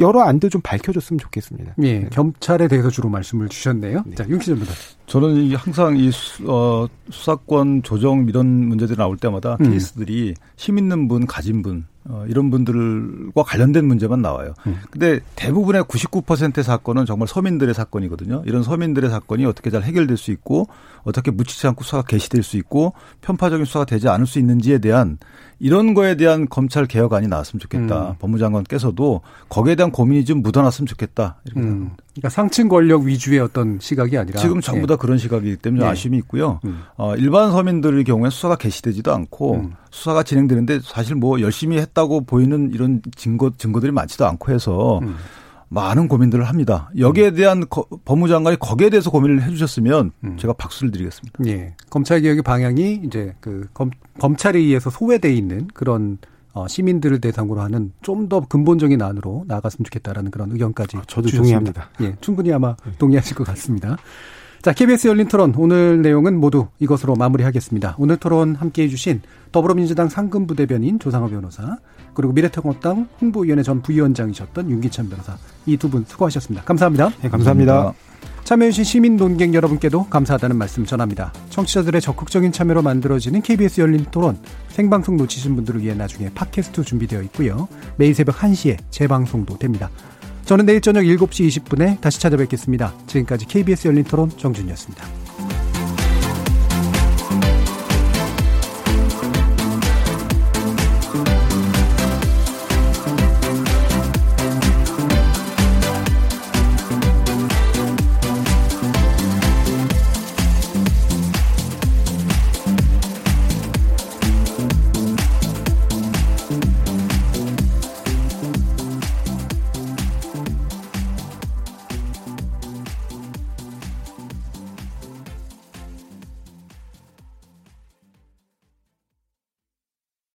[0.00, 1.74] 여러 안도 좀 밝혀줬으면 좋겠습니다.
[1.82, 2.08] 예, 네.
[2.12, 4.02] 검찰에 대해서 주로 말씀을 주셨네요.
[4.06, 4.14] 네.
[4.16, 4.72] 자, 윤기전입니다.
[5.06, 9.70] 저는 항상 이 수, 어, 수사권 조정 이런 문제들이 나올 때마다 음.
[9.70, 14.54] 케이스들이 힘 있는 분, 가진 분, 어, 이런 분들과 관련된 문제만 나와요.
[14.66, 14.76] 음.
[14.90, 18.42] 근데 대부분의 99%의 사건은 정말 서민들의 사건이거든요.
[18.46, 20.68] 이런 서민들의 사건이 어떻게 잘 해결될 수 있고
[21.02, 25.18] 어떻게 묻히지 않고 수사가 개시될 수 있고 편파적인 수사가 되지 않을 수 있는지에 대한
[25.60, 28.10] 이런 거에 대한 검찰 개혁안이 나왔으면 좋겠다.
[28.10, 28.14] 음.
[28.20, 31.36] 법무장관께서도 거기에 대한 고민이 좀 묻어났으면 좋겠다.
[31.44, 31.62] 이렇게 음.
[31.62, 31.96] 생각합니다.
[32.12, 34.96] 그러니까 상층 권력 위주의 어떤 시각이 아니라 지금 전부 다 예.
[34.98, 35.88] 그런 시각이기 때문에 예.
[35.88, 36.60] 아쉬움이 있고요.
[36.64, 36.82] 음.
[36.96, 39.72] 어, 일반 서민들의 경우에 수사가 개시되지도 않고 음.
[39.90, 45.16] 수사가 진행되는데 사실 뭐 열심히 했다고 보이는 이런 증거 증거들이 많지도 않고 해서 음.
[45.68, 46.90] 많은 고민들을 합니다.
[46.98, 47.34] 여기에 음.
[47.34, 50.36] 대한 거, 법무장관이 거기에 대해서 고민을 해주셨으면 음.
[50.38, 51.44] 제가 박수를 드리겠습니다.
[51.46, 51.74] 예.
[51.90, 56.18] 검찰 개혁의 방향이 이제 그 검, 검찰에 의해서 소외돼 있는 그런
[56.54, 61.58] 어, 시민들을 대상으로 하는 좀 더 근본적인 안으로 나아갔으면 좋겠다라는 그런 의견까지 아, 저도 주셨습니다.
[61.58, 61.90] 동의합니다.
[62.02, 62.92] 예, 충분히 아마 네.
[62.98, 63.96] 동의하실 것 같습니다.
[64.60, 67.94] 자, KBS 열린 토론 오늘 내용은 모두 이것으로 마무리하겠습니다.
[67.98, 71.78] 오늘 토론 함께 해 주신 더불어민주당 상근부 대변인 조상호 변호사
[72.18, 76.64] 그리고 미래통합당 홍보위원회 전 부위원장이셨던 윤기찬 변호사 이 두 분 수고하셨습니다.
[76.64, 77.10] 감사합니다.
[77.22, 77.72] 네, 감사합니다.
[77.74, 78.08] 감사합니다.
[78.42, 81.32] 참여해주신 시민 논객 여러분께도 감사하다는 말씀 전합니다.
[81.50, 84.36] 청취자들의 적극적인 참여로 만들어지는 KBS 열린 토론
[84.70, 87.68] 생방송 놓치신 분들을 위해 나중에 팟캐스트 준비되어 있고요.
[87.96, 89.88] 매일 새벽 1시에 재방송도 됩니다.
[90.46, 92.94] 저는 내일 저녁 7시 20분에 다시 찾아뵙겠습니다.
[93.06, 95.27] 지금까지 KBS 열린 토론 정준이었습니다.